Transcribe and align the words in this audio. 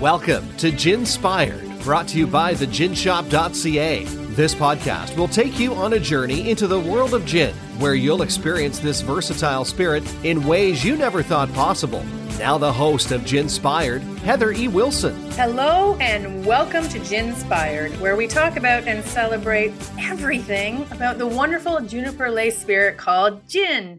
Welcome 0.00 0.56
to 0.58 0.70
Ginspired, 0.70 1.80
brought 1.80 2.06
to 2.08 2.18
you 2.18 2.28
by 2.28 2.54
the 2.54 2.66
theginshop.ca. 2.66 4.04
This 4.04 4.54
podcast 4.54 5.16
will 5.16 5.26
take 5.26 5.58
you 5.58 5.74
on 5.74 5.94
a 5.94 5.98
journey 5.98 6.50
into 6.50 6.68
the 6.68 6.78
world 6.78 7.14
of 7.14 7.26
gin, 7.26 7.52
where 7.80 7.96
you'll 7.96 8.22
experience 8.22 8.78
this 8.78 9.00
versatile 9.00 9.64
spirit 9.64 10.04
in 10.24 10.46
ways 10.46 10.84
you 10.84 10.96
never 10.96 11.20
thought 11.20 11.52
possible. 11.52 12.04
Now, 12.38 12.56
the 12.58 12.72
host 12.72 13.10
of 13.10 13.24
Ginspired, 13.24 14.02
Heather 14.22 14.52
E. 14.52 14.68
Wilson. 14.68 15.16
Hello, 15.32 15.96
and 15.96 16.46
welcome 16.46 16.88
to 16.90 17.00
Ginspired, 17.00 17.90
where 18.00 18.14
we 18.14 18.28
talk 18.28 18.56
about 18.56 18.86
and 18.86 19.04
celebrate 19.04 19.72
everything 19.98 20.86
about 20.92 21.18
the 21.18 21.26
wonderful 21.26 21.80
juniper 21.80 22.30
lace 22.30 22.56
spirit 22.56 22.98
called 22.98 23.48
gin. 23.48 23.98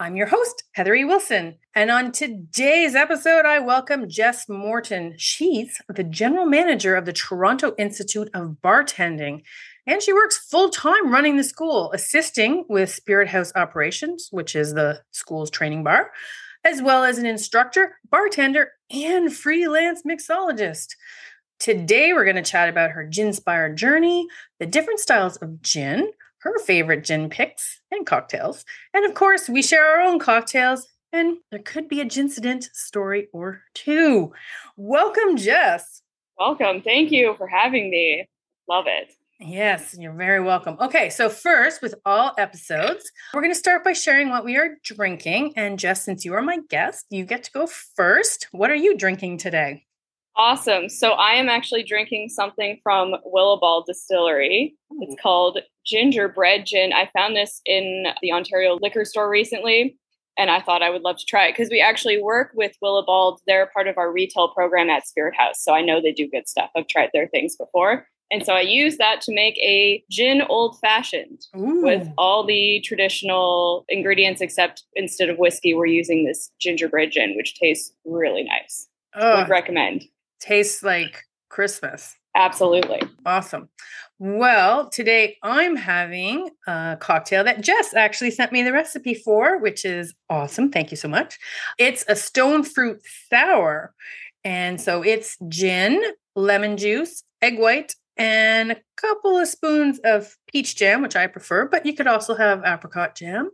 I'm 0.00 0.16
your 0.16 0.26
host, 0.26 0.64
Heather 0.72 0.92
E. 0.96 1.04
Wilson. 1.04 1.54
And 1.72 1.88
on 1.88 2.10
today's 2.10 2.96
episode, 2.96 3.46
I 3.46 3.60
welcome 3.60 4.08
Jess 4.08 4.48
Morton. 4.48 5.14
She's 5.18 5.80
the 5.88 6.02
general 6.02 6.46
manager 6.46 6.96
of 6.96 7.04
the 7.04 7.12
Toronto 7.12 7.74
Institute 7.78 8.28
of 8.34 8.56
Bartending. 8.60 9.44
And 9.86 10.02
she 10.02 10.12
works 10.12 10.36
full 10.36 10.70
time 10.70 11.12
running 11.12 11.36
the 11.36 11.44
school, 11.44 11.92
assisting 11.92 12.64
with 12.68 13.00
SpiritHouse 13.06 13.52
operations, 13.54 14.26
which 14.32 14.56
is 14.56 14.74
the 14.74 15.00
school's 15.12 15.48
training 15.48 15.84
bar, 15.84 16.10
as 16.64 16.82
well 16.82 17.04
as 17.04 17.18
an 17.18 17.26
instructor, 17.26 17.94
bartender, 18.10 18.72
and 18.90 19.32
freelance 19.32 20.02
mixologist. 20.02 20.88
Today, 21.60 22.12
we're 22.12 22.24
going 22.24 22.34
to 22.34 22.42
chat 22.42 22.68
about 22.68 22.90
her 22.90 23.06
gin 23.06 23.28
inspired 23.28 23.76
journey, 23.76 24.26
the 24.58 24.66
different 24.66 24.98
styles 24.98 25.36
of 25.36 25.62
gin, 25.62 26.10
her 26.44 26.58
favorite 26.58 27.04
gin 27.04 27.30
picks 27.30 27.80
and 27.90 28.06
cocktails. 28.06 28.64
And 28.92 29.04
of 29.06 29.14
course, 29.14 29.48
we 29.48 29.62
share 29.62 29.84
our 29.84 30.02
own 30.02 30.18
cocktails, 30.18 30.86
and 31.10 31.38
there 31.50 31.60
could 31.60 31.88
be 31.88 32.00
a 32.02 32.04
gincident 32.04 32.64
story 32.74 33.28
or 33.32 33.62
two. 33.74 34.32
Welcome, 34.76 35.36
Jess. 35.38 36.02
Welcome. 36.38 36.82
Thank 36.82 37.10
you 37.10 37.34
for 37.38 37.48
having 37.48 37.90
me. 37.90 38.28
Love 38.68 38.84
it. 38.86 39.12
Yes, 39.40 39.96
you're 39.98 40.12
very 40.12 40.40
welcome. 40.40 40.76
Okay, 40.80 41.08
so 41.10 41.28
first, 41.28 41.80
with 41.80 41.94
all 42.04 42.32
episodes, 42.38 43.10
we're 43.32 43.40
going 43.40 43.52
to 43.52 43.58
start 43.58 43.82
by 43.82 43.94
sharing 43.94 44.28
what 44.28 44.44
we 44.44 44.56
are 44.56 44.76
drinking. 44.84 45.54
And 45.56 45.78
Jess, 45.78 46.04
since 46.04 46.24
you 46.24 46.34
are 46.34 46.42
my 46.42 46.58
guest, 46.68 47.06
you 47.10 47.24
get 47.24 47.44
to 47.44 47.52
go 47.52 47.66
first. 47.66 48.48
What 48.52 48.70
are 48.70 48.76
you 48.76 48.96
drinking 48.96 49.38
today? 49.38 49.86
Awesome. 50.36 50.88
So 50.88 51.12
I 51.12 51.32
am 51.32 51.48
actually 51.48 51.84
drinking 51.84 52.28
something 52.28 52.80
from 52.82 53.14
Willibald 53.24 53.86
Distillery. 53.86 54.76
It's 55.00 55.20
called 55.22 55.58
Gingerbread 55.86 56.66
Gin. 56.66 56.92
I 56.92 57.10
found 57.16 57.36
this 57.36 57.60
in 57.64 58.06
the 58.22 58.32
Ontario 58.32 58.78
liquor 58.80 59.04
store 59.04 59.28
recently, 59.28 59.96
and 60.38 60.50
I 60.50 60.60
thought 60.60 60.82
I 60.82 60.90
would 60.90 61.02
love 61.02 61.18
to 61.18 61.24
try 61.24 61.46
it 61.46 61.52
because 61.52 61.70
we 61.70 61.80
actually 61.80 62.20
work 62.20 62.50
with 62.54 62.76
Willibald. 62.82 63.40
They're 63.46 63.66
part 63.66 63.88
of 63.88 63.98
our 63.98 64.12
retail 64.12 64.48
program 64.48 64.90
at 64.90 65.04
SpiritHouse, 65.04 65.56
so 65.56 65.74
I 65.74 65.82
know 65.82 66.00
they 66.00 66.12
do 66.12 66.28
good 66.28 66.48
stuff. 66.48 66.70
I've 66.76 66.88
tried 66.88 67.10
their 67.12 67.28
things 67.28 67.56
before. 67.56 68.06
And 68.30 68.44
so 68.44 68.54
I 68.54 68.62
use 68.62 68.96
that 68.96 69.20
to 69.22 69.34
make 69.34 69.56
a 69.58 70.02
gin 70.10 70.42
old 70.48 70.78
fashioned 70.80 71.46
with 71.54 72.08
all 72.18 72.44
the 72.44 72.80
traditional 72.80 73.84
ingredients, 73.88 74.40
except 74.40 74.82
instead 74.94 75.28
of 75.28 75.38
whiskey, 75.38 75.74
we're 75.74 75.86
using 75.86 76.24
this 76.24 76.50
gingerbread 76.58 77.12
gin, 77.12 77.36
which 77.36 77.54
tastes 77.54 77.92
really 78.04 78.42
nice. 78.42 78.88
I 79.14 79.40
would 79.40 79.50
recommend 79.50 80.06
tastes 80.40 80.82
like 80.82 81.22
Christmas. 81.48 82.16
Absolutely. 82.34 83.00
Awesome. 83.24 83.68
Well, 84.20 84.88
today 84.90 85.38
I'm 85.42 85.74
having 85.74 86.50
a 86.68 86.96
cocktail 87.00 87.42
that 87.44 87.62
Jess 87.62 87.94
actually 87.94 88.30
sent 88.30 88.52
me 88.52 88.62
the 88.62 88.72
recipe 88.72 89.14
for, 89.14 89.58
which 89.58 89.84
is 89.84 90.14
awesome. 90.30 90.70
Thank 90.70 90.92
you 90.92 90.96
so 90.96 91.08
much. 91.08 91.36
It's 91.78 92.04
a 92.06 92.14
stone 92.14 92.62
fruit 92.62 93.00
sour. 93.28 93.92
And 94.44 94.80
so 94.80 95.02
it's 95.02 95.36
gin, 95.48 96.00
lemon 96.36 96.76
juice, 96.76 97.24
egg 97.42 97.58
white, 97.58 97.94
and 98.16 98.72
a 98.72 98.80
couple 98.96 99.36
of 99.36 99.48
spoons 99.48 99.98
of 100.04 100.36
peach 100.46 100.76
jam, 100.76 101.02
which 101.02 101.16
I 101.16 101.26
prefer, 101.26 101.66
but 101.66 101.84
you 101.84 101.94
could 101.94 102.06
also 102.06 102.36
have 102.36 102.62
apricot 102.64 103.16
jam. 103.16 103.50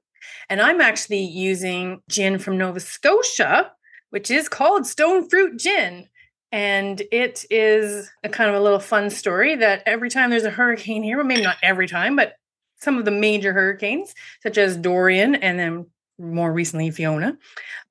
And 0.50 0.60
I'm 0.60 0.82
actually 0.82 1.22
using 1.22 2.02
gin 2.10 2.38
from 2.38 2.58
Nova 2.58 2.80
Scotia, 2.80 3.72
which 4.10 4.30
is 4.30 4.48
called 4.48 4.86
stone 4.86 5.26
fruit 5.28 5.58
gin. 5.58 6.08
And 6.52 7.00
it 7.12 7.44
is 7.50 8.10
a 8.24 8.28
kind 8.28 8.50
of 8.50 8.56
a 8.56 8.60
little 8.60 8.80
fun 8.80 9.10
story 9.10 9.54
that 9.56 9.82
every 9.86 10.10
time 10.10 10.30
there's 10.30 10.44
a 10.44 10.50
hurricane 10.50 11.02
here, 11.02 11.16
well, 11.16 11.26
maybe 11.26 11.42
not 11.42 11.56
every 11.62 11.86
time, 11.86 12.16
but 12.16 12.34
some 12.80 12.98
of 12.98 13.04
the 13.04 13.10
major 13.10 13.52
hurricanes, 13.52 14.14
such 14.42 14.58
as 14.58 14.76
Dorian 14.76 15.34
and 15.36 15.58
then 15.58 15.86
more 16.18 16.52
recently 16.52 16.90
Fiona, 16.90 17.38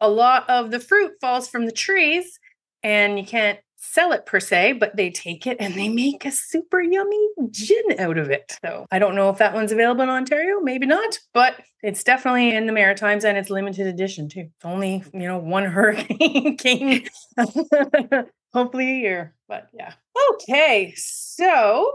a 0.01 0.09
lot 0.09 0.49
of 0.49 0.71
the 0.71 0.79
fruit 0.79 1.13
falls 1.21 1.47
from 1.47 1.65
the 1.65 1.71
trees 1.71 2.39
and 2.83 3.17
you 3.17 3.25
can't 3.25 3.59
sell 3.79 4.11
it 4.11 4.25
per 4.25 4.39
se, 4.39 4.73
but 4.73 4.95
they 4.95 5.09
take 5.09 5.47
it 5.47 5.57
and 5.59 5.73
they 5.73 5.87
make 5.87 6.25
a 6.25 6.31
super 6.31 6.81
yummy 6.81 7.29
gin 7.49 7.97
out 7.97 8.17
of 8.17 8.29
it. 8.29 8.57
So 8.63 8.85
I 8.91 8.99
don't 8.99 9.15
know 9.15 9.29
if 9.29 9.37
that 9.37 9.53
one's 9.53 9.71
available 9.71 10.03
in 10.03 10.09
Ontario, 10.09 10.59
maybe 10.59 10.85
not, 10.85 11.17
but 11.33 11.55
it's 11.81 12.03
definitely 12.03 12.53
in 12.53 12.65
the 12.65 12.73
Maritimes 12.73 13.23
and 13.23 13.37
it's 13.37 13.49
limited 13.49 13.87
edition 13.87 14.27
too. 14.27 14.49
It's 14.55 14.65
only, 14.65 15.03
you 15.13 15.21
know, 15.27 15.37
one 15.37 15.63
hurricane 15.71 16.57
came 16.57 17.03
hopefully 18.53 18.91
a 18.91 18.99
year. 18.99 19.35
But 19.47 19.69
yeah. 19.73 19.93
Okay. 20.33 20.93
So 20.97 21.89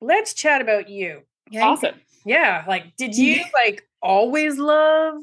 let's 0.00 0.32
chat 0.32 0.60
about 0.60 0.88
you. 0.88 1.22
Yeah, 1.50 1.66
awesome. 1.66 1.96
Yeah. 2.24 2.64
Like, 2.68 2.96
did 2.96 3.16
you 3.16 3.42
like 3.66 3.86
always 4.00 4.58
love 4.58 5.16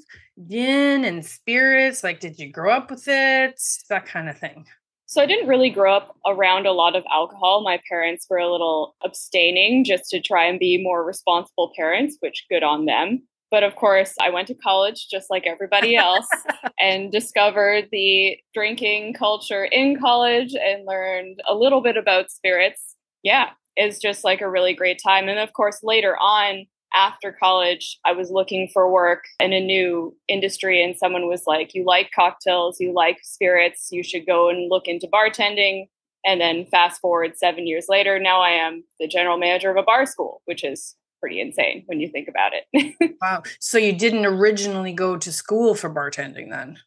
gin 0.50 1.06
and 1.06 1.26
spirits? 1.26 2.04
Like, 2.04 2.20
did 2.20 2.40
you 2.40 2.52
grow 2.52 2.74
up 2.74 2.92
with 2.92 3.08
it? 3.08 3.62
That 3.90 4.06
kind 4.06 4.30
of 4.30 4.38
thing. 4.38 4.66
So 5.14 5.22
I 5.22 5.28
didn't 5.28 5.48
really 5.48 5.70
grow 5.70 5.96
up 5.96 6.18
around 6.26 6.66
a 6.66 6.72
lot 6.72 6.96
of 6.96 7.04
alcohol. 7.12 7.62
My 7.62 7.80
parents 7.88 8.26
were 8.28 8.40
a 8.40 8.52
little 8.52 8.96
abstaining 9.04 9.84
just 9.84 10.10
to 10.10 10.20
try 10.20 10.44
and 10.46 10.58
be 10.58 10.82
more 10.82 11.06
responsible 11.06 11.72
parents, 11.78 12.18
which 12.20 12.48
good 12.50 12.64
on 12.64 12.86
them. 12.86 13.22
But 13.52 13.62
of 13.62 13.76
course, 13.76 14.16
I 14.20 14.32
went 14.32 14.48
to 14.48 14.56
college 14.56 15.10
just 15.12 15.30
like 15.30 15.46
everybody 15.46 15.96
else 15.98 16.26
and 16.82 17.12
discovered 17.12 17.90
the 17.92 18.38
drinking 18.56 19.14
culture 19.14 19.66
in 19.66 20.00
college 20.00 20.56
and 20.56 20.88
learned 20.88 21.42
a 21.48 21.54
little 21.54 21.82
bit 21.82 21.96
about 21.96 22.32
spirits. 22.32 22.96
Yeah, 23.22 23.52
it's 23.76 24.00
just 24.00 24.24
like 24.24 24.42
a 24.42 24.50
really 24.50 24.74
great 24.74 25.00
time. 25.00 25.30
And 25.30 25.38
of 25.38 25.54
course, 25.54 25.82
later 25.84 26.18
on, 26.18 26.66
after 26.96 27.32
college, 27.32 28.00
I 28.06 28.12
was 28.12 28.32
looking 28.32 28.70
for 28.72 28.92
work 28.92 29.26
in 29.40 29.54
a 29.54 29.60
new 29.60 30.16
industry, 30.28 30.84
and 30.84 30.96
someone 30.98 31.28
was 31.28 31.44
like, 31.48 31.74
You 31.74 31.86
like 31.86 32.12
cocktails, 32.16 32.80
you 32.80 32.94
like 32.94 33.20
spirits, 33.24 33.90
you 33.92 34.04
should 34.04 34.26
go 34.26 34.50
and 34.50 34.70
look 34.70 34.88
into 34.88 35.08
bartending. 35.08 35.88
And 36.26 36.40
then 36.40 36.66
fast 36.68 37.02
forward 37.02 37.38
seven 37.38 37.68
years 37.68 37.88
later, 37.90 38.18
now 38.18 38.42
I 38.42 38.52
am 38.52 38.84
the 39.00 39.08
general 39.08 39.38
manager 39.38 39.70
of 39.70 39.76
a 39.76 39.84
bar 39.84 40.06
school, 40.06 40.42
which 40.46 40.64
is 40.64 40.96
pretty 41.20 41.42
insane 41.42 41.84
when 41.86 42.00
you 42.00 42.10
think 42.10 42.28
about 42.28 42.52
it. 42.54 43.16
wow. 43.22 43.44
So 43.60 43.78
you 43.78 43.94
didn't 43.94 44.26
originally 44.26 44.94
go 44.94 45.18
to 45.18 45.32
school 45.32 45.76
for 45.76 45.90
bartending 45.90 46.50
then? 46.50 46.80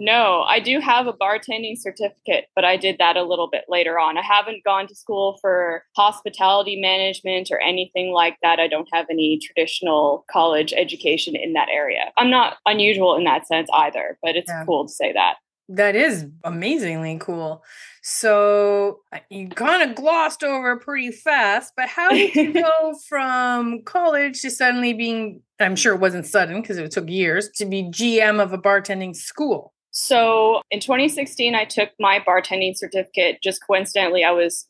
No, 0.00 0.46
I 0.48 0.60
do 0.60 0.80
have 0.80 1.06
a 1.06 1.12
bartending 1.12 1.76
certificate, 1.76 2.46
but 2.56 2.64
I 2.64 2.78
did 2.78 2.96
that 2.98 3.18
a 3.18 3.22
little 3.22 3.50
bit 3.50 3.66
later 3.68 3.98
on. 3.98 4.16
I 4.16 4.22
haven't 4.22 4.64
gone 4.64 4.86
to 4.86 4.94
school 4.94 5.36
for 5.42 5.84
hospitality 5.94 6.80
management 6.80 7.50
or 7.50 7.60
anything 7.60 8.10
like 8.10 8.38
that. 8.42 8.58
I 8.58 8.66
don't 8.66 8.88
have 8.94 9.04
any 9.10 9.38
traditional 9.38 10.24
college 10.30 10.72
education 10.72 11.36
in 11.36 11.52
that 11.52 11.68
area. 11.70 12.12
I'm 12.16 12.30
not 12.30 12.56
unusual 12.64 13.14
in 13.14 13.24
that 13.24 13.46
sense 13.46 13.68
either, 13.74 14.18
but 14.22 14.36
it's 14.36 14.48
yeah. 14.48 14.64
cool 14.64 14.86
to 14.86 14.92
say 14.92 15.12
that. 15.12 15.34
That 15.68 15.94
is 15.94 16.26
amazingly 16.44 17.18
cool. 17.20 17.62
So 18.02 19.00
you 19.28 19.50
kind 19.50 19.88
of 19.88 19.94
glossed 19.94 20.42
over 20.42 20.78
pretty 20.78 21.12
fast, 21.12 21.74
but 21.76 21.90
how 21.90 22.08
did 22.08 22.34
you 22.34 22.52
go 22.54 22.94
from 23.06 23.82
college 23.82 24.40
to 24.40 24.50
suddenly 24.50 24.94
being, 24.94 25.42
I'm 25.60 25.76
sure 25.76 25.94
it 25.94 26.00
wasn't 26.00 26.26
sudden 26.26 26.62
because 26.62 26.78
it 26.78 26.90
took 26.90 27.10
years, 27.10 27.50
to 27.56 27.66
be 27.66 27.82
GM 27.82 28.42
of 28.42 28.54
a 28.54 28.58
bartending 28.58 29.14
school? 29.14 29.74
So 29.90 30.62
in 30.70 30.80
2016, 30.80 31.54
I 31.54 31.64
took 31.64 31.90
my 31.98 32.20
bartending 32.20 32.76
certificate. 32.76 33.38
Just 33.42 33.64
coincidentally, 33.66 34.24
I 34.24 34.30
was 34.30 34.66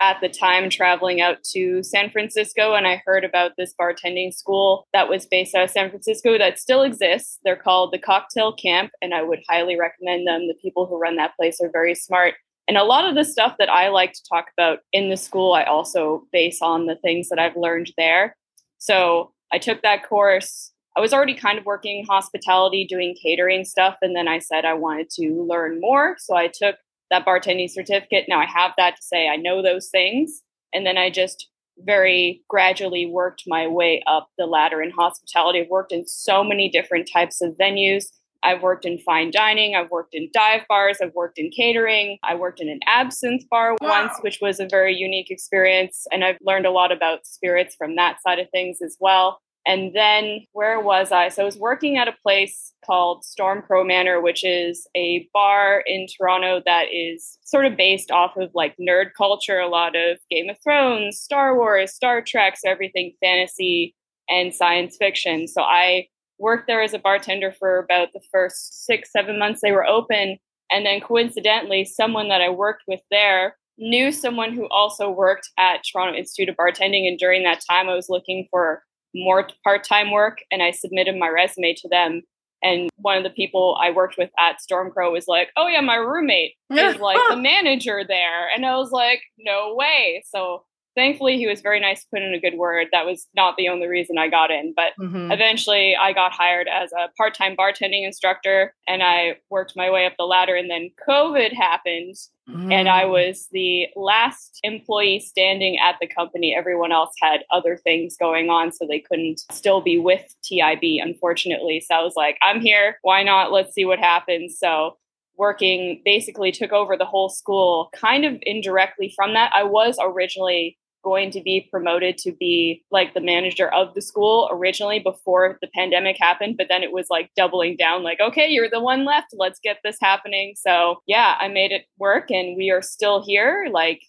at 0.00 0.18
the 0.20 0.28
time 0.28 0.70
traveling 0.70 1.20
out 1.20 1.42
to 1.44 1.82
San 1.82 2.10
Francisco 2.10 2.74
and 2.74 2.86
I 2.86 3.02
heard 3.04 3.22
about 3.22 3.52
this 3.58 3.74
bartending 3.78 4.32
school 4.32 4.86
that 4.94 5.10
was 5.10 5.26
based 5.26 5.54
out 5.54 5.64
of 5.64 5.70
San 5.70 5.90
Francisco 5.90 6.38
that 6.38 6.58
still 6.58 6.82
exists. 6.82 7.38
They're 7.44 7.54
called 7.54 7.92
the 7.92 7.98
Cocktail 7.98 8.54
Camp 8.54 8.92
and 9.02 9.12
I 9.12 9.22
would 9.22 9.40
highly 9.48 9.78
recommend 9.78 10.26
them. 10.26 10.48
The 10.48 10.56
people 10.60 10.86
who 10.86 10.98
run 10.98 11.16
that 11.16 11.36
place 11.36 11.60
are 11.60 11.70
very 11.70 11.94
smart. 11.94 12.34
And 12.66 12.78
a 12.78 12.84
lot 12.84 13.06
of 13.06 13.14
the 13.14 13.24
stuff 13.24 13.56
that 13.58 13.68
I 13.68 13.88
like 13.88 14.12
to 14.14 14.22
talk 14.28 14.46
about 14.56 14.78
in 14.92 15.10
the 15.10 15.16
school, 15.16 15.52
I 15.52 15.64
also 15.64 16.22
base 16.32 16.62
on 16.62 16.86
the 16.86 16.96
things 16.96 17.28
that 17.28 17.38
I've 17.38 17.56
learned 17.56 17.92
there. 17.98 18.36
So 18.78 19.32
I 19.52 19.58
took 19.58 19.82
that 19.82 20.08
course. 20.08 20.72
I 20.96 21.00
was 21.00 21.12
already 21.12 21.34
kind 21.34 21.58
of 21.58 21.64
working 21.64 22.04
hospitality, 22.08 22.86
doing 22.88 23.16
catering 23.22 23.64
stuff. 23.64 23.96
And 24.02 24.14
then 24.14 24.28
I 24.28 24.38
said 24.38 24.64
I 24.64 24.74
wanted 24.74 25.08
to 25.10 25.46
learn 25.48 25.80
more. 25.80 26.16
So 26.18 26.36
I 26.36 26.48
took 26.48 26.76
that 27.10 27.24
bartending 27.24 27.70
certificate. 27.70 28.26
Now 28.28 28.40
I 28.40 28.46
have 28.46 28.72
that 28.76 28.96
to 28.96 29.02
say 29.02 29.28
I 29.28 29.36
know 29.36 29.62
those 29.62 29.88
things. 29.88 30.42
And 30.72 30.86
then 30.86 30.96
I 30.96 31.10
just 31.10 31.48
very 31.78 32.42
gradually 32.48 33.06
worked 33.06 33.44
my 33.46 33.66
way 33.66 34.02
up 34.06 34.28
the 34.38 34.46
ladder 34.46 34.82
in 34.82 34.90
hospitality. 34.90 35.60
I've 35.60 35.70
worked 35.70 35.92
in 35.92 36.06
so 36.06 36.44
many 36.44 36.68
different 36.68 37.08
types 37.12 37.40
of 37.40 37.56
venues, 37.60 38.04
I've 38.42 38.62
worked 38.62 38.84
in 38.84 38.98
fine 38.98 39.30
dining, 39.30 39.74
I've 39.74 39.90
worked 39.90 40.14
in 40.14 40.30
dive 40.32 40.62
bars, 40.68 40.98
I've 41.02 41.14
worked 41.14 41.38
in 41.38 41.50
catering, 41.50 42.18
I 42.22 42.34
worked 42.34 42.60
in 42.60 42.68
an 42.68 42.80
absinthe 42.86 43.48
bar 43.50 43.76
wow. 43.80 43.88
once, 43.88 44.12
which 44.22 44.38
was 44.40 44.60
a 44.60 44.68
very 44.68 44.94
unique 44.94 45.30
experience. 45.30 46.06
And 46.10 46.24
I've 46.24 46.38
learned 46.42 46.66
a 46.66 46.70
lot 46.70 46.92
about 46.92 47.26
spirits 47.26 47.74
from 47.76 47.96
that 47.96 48.22
side 48.22 48.38
of 48.38 48.48
things 48.50 48.78
as 48.82 48.96
well. 49.00 49.40
And 49.66 49.94
then 49.94 50.46
where 50.52 50.80
was 50.80 51.12
I? 51.12 51.28
So 51.28 51.42
I 51.42 51.44
was 51.44 51.58
working 51.58 51.98
at 51.98 52.08
a 52.08 52.16
place 52.22 52.72
called 52.84 53.24
Stormcrow 53.24 53.86
Manor, 53.86 54.20
which 54.20 54.42
is 54.42 54.86
a 54.96 55.28
bar 55.34 55.84
in 55.86 56.06
Toronto 56.06 56.62
that 56.64 56.86
is 56.92 57.38
sort 57.44 57.66
of 57.66 57.76
based 57.76 58.10
off 58.10 58.36
of 58.36 58.50
like 58.54 58.74
nerd 58.80 59.10
culture, 59.16 59.58
a 59.58 59.68
lot 59.68 59.94
of 59.96 60.18
Game 60.30 60.48
of 60.48 60.56
Thrones, 60.62 61.20
Star 61.20 61.56
Wars, 61.56 61.92
Star 61.92 62.22
Trek, 62.22 62.56
so 62.56 62.70
everything 62.70 63.12
fantasy 63.20 63.94
and 64.28 64.54
science 64.54 64.96
fiction. 64.98 65.46
So 65.46 65.62
I 65.62 66.06
worked 66.38 66.66
there 66.66 66.82
as 66.82 66.94
a 66.94 66.98
bartender 66.98 67.52
for 67.52 67.78
about 67.78 68.08
the 68.14 68.22
first 68.32 68.86
six, 68.86 69.12
seven 69.12 69.38
months 69.38 69.60
they 69.62 69.72
were 69.72 69.86
open. 69.86 70.38
And 70.72 70.86
then 70.86 71.00
coincidentally, 71.00 71.84
someone 71.84 72.28
that 72.28 72.40
I 72.40 72.48
worked 72.48 72.84
with 72.86 73.00
there 73.10 73.56
knew 73.76 74.12
someone 74.12 74.54
who 74.54 74.68
also 74.68 75.10
worked 75.10 75.50
at 75.58 75.82
Toronto 75.84 76.16
Institute 76.16 76.48
of 76.48 76.56
Bartending. 76.56 77.08
And 77.08 77.18
during 77.18 77.42
that 77.42 77.62
time, 77.68 77.88
I 77.88 77.94
was 77.94 78.08
looking 78.08 78.46
for 78.50 78.82
more 79.14 79.48
part 79.64 79.84
time 79.84 80.10
work 80.10 80.38
and 80.50 80.62
I 80.62 80.70
submitted 80.70 81.16
my 81.16 81.28
resume 81.28 81.74
to 81.74 81.88
them. 81.88 82.22
And 82.62 82.90
one 82.96 83.16
of 83.16 83.24
the 83.24 83.30
people 83.30 83.78
I 83.82 83.90
worked 83.90 84.18
with 84.18 84.30
at 84.38 84.56
Stormcrow 84.60 85.10
was 85.12 85.26
like, 85.26 85.48
Oh, 85.56 85.66
yeah, 85.66 85.80
my 85.80 85.96
roommate 85.96 86.54
is 86.70 87.00
like 87.00 87.18
the 87.30 87.36
manager 87.42 88.02
there. 88.06 88.48
And 88.54 88.66
I 88.66 88.76
was 88.76 88.90
like, 88.90 89.22
No 89.38 89.74
way. 89.74 90.22
So 90.28 90.64
thankfully 91.00 91.38
he 91.38 91.46
was 91.46 91.62
very 91.62 91.80
nice 91.80 92.02
to 92.02 92.10
put 92.12 92.22
in 92.22 92.34
a 92.34 92.38
good 92.38 92.58
word 92.58 92.88
that 92.92 93.06
was 93.06 93.26
not 93.34 93.56
the 93.56 93.68
only 93.68 93.86
reason 93.86 94.18
i 94.18 94.28
got 94.28 94.50
in 94.50 94.74
but 94.76 94.92
mm-hmm. 95.00 95.32
eventually 95.32 95.96
i 95.96 96.12
got 96.12 96.30
hired 96.30 96.68
as 96.68 96.92
a 96.92 97.08
part-time 97.16 97.56
bartending 97.56 98.04
instructor 98.04 98.74
and 98.86 99.02
i 99.02 99.34
worked 99.48 99.72
my 99.74 99.90
way 99.90 100.04
up 100.04 100.12
the 100.18 100.24
ladder 100.24 100.54
and 100.54 100.68
then 100.68 100.90
covid 101.08 101.54
happened 101.54 102.14
mm-hmm. 102.48 102.70
and 102.70 102.86
i 102.86 103.04
mm. 103.04 103.12
was 103.12 103.48
the 103.50 103.86
last 103.96 104.60
employee 104.62 105.18
standing 105.18 105.78
at 105.78 105.96
the 106.02 106.06
company 106.06 106.54
everyone 106.54 106.92
else 106.92 107.14
had 107.18 107.40
other 107.50 107.78
things 107.78 108.16
going 108.18 108.50
on 108.50 108.70
so 108.70 108.86
they 108.86 109.00
couldn't 109.00 109.40
still 109.50 109.80
be 109.80 109.98
with 109.98 110.36
tib 110.42 110.80
unfortunately 110.82 111.80
so 111.80 111.94
i 111.94 112.02
was 112.02 112.14
like 112.14 112.36
i'm 112.42 112.60
here 112.60 112.98
why 113.00 113.22
not 113.22 113.50
let's 113.50 113.72
see 113.72 113.86
what 113.86 113.98
happens 113.98 114.58
so 114.58 114.96
working 115.40 116.02
basically 116.04 116.52
took 116.52 116.70
over 116.70 116.98
the 116.98 117.06
whole 117.06 117.30
school 117.30 117.88
kind 117.96 118.26
of 118.26 118.34
indirectly 118.42 119.12
from 119.16 119.32
that. 119.32 119.50
I 119.54 119.62
was 119.62 119.96
originally 120.00 120.76
going 121.02 121.30
to 121.30 121.40
be 121.40 121.68
promoted 121.70 122.18
to 122.18 122.32
be 122.32 122.82
like 122.90 123.14
the 123.14 123.20
manager 123.20 123.72
of 123.72 123.94
the 123.94 124.02
school 124.02 124.48
originally 124.52 124.98
before 124.98 125.58
the 125.60 125.68
pandemic 125.74 126.16
happened 126.18 126.56
but 126.56 126.66
then 126.68 126.82
it 126.82 126.92
was 126.92 127.06
like 127.10 127.30
doubling 127.36 127.76
down 127.76 128.02
like 128.02 128.20
okay 128.20 128.48
you're 128.48 128.70
the 128.70 128.80
one 128.80 129.04
left 129.04 129.28
let's 129.34 129.60
get 129.62 129.78
this 129.84 129.96
happening 130.00 130.54
so 130.56 130.96
yeah 131.06 131.36
i 131.38 131.48
made 131.48 131.72
it 131.72 131.86
work 131.98 132.30
and 132.30 132.56
we 132.56 132.70
are 132.70 132.82
still 132.82 133.24
here 133.24 133.66
like 133.72 134.00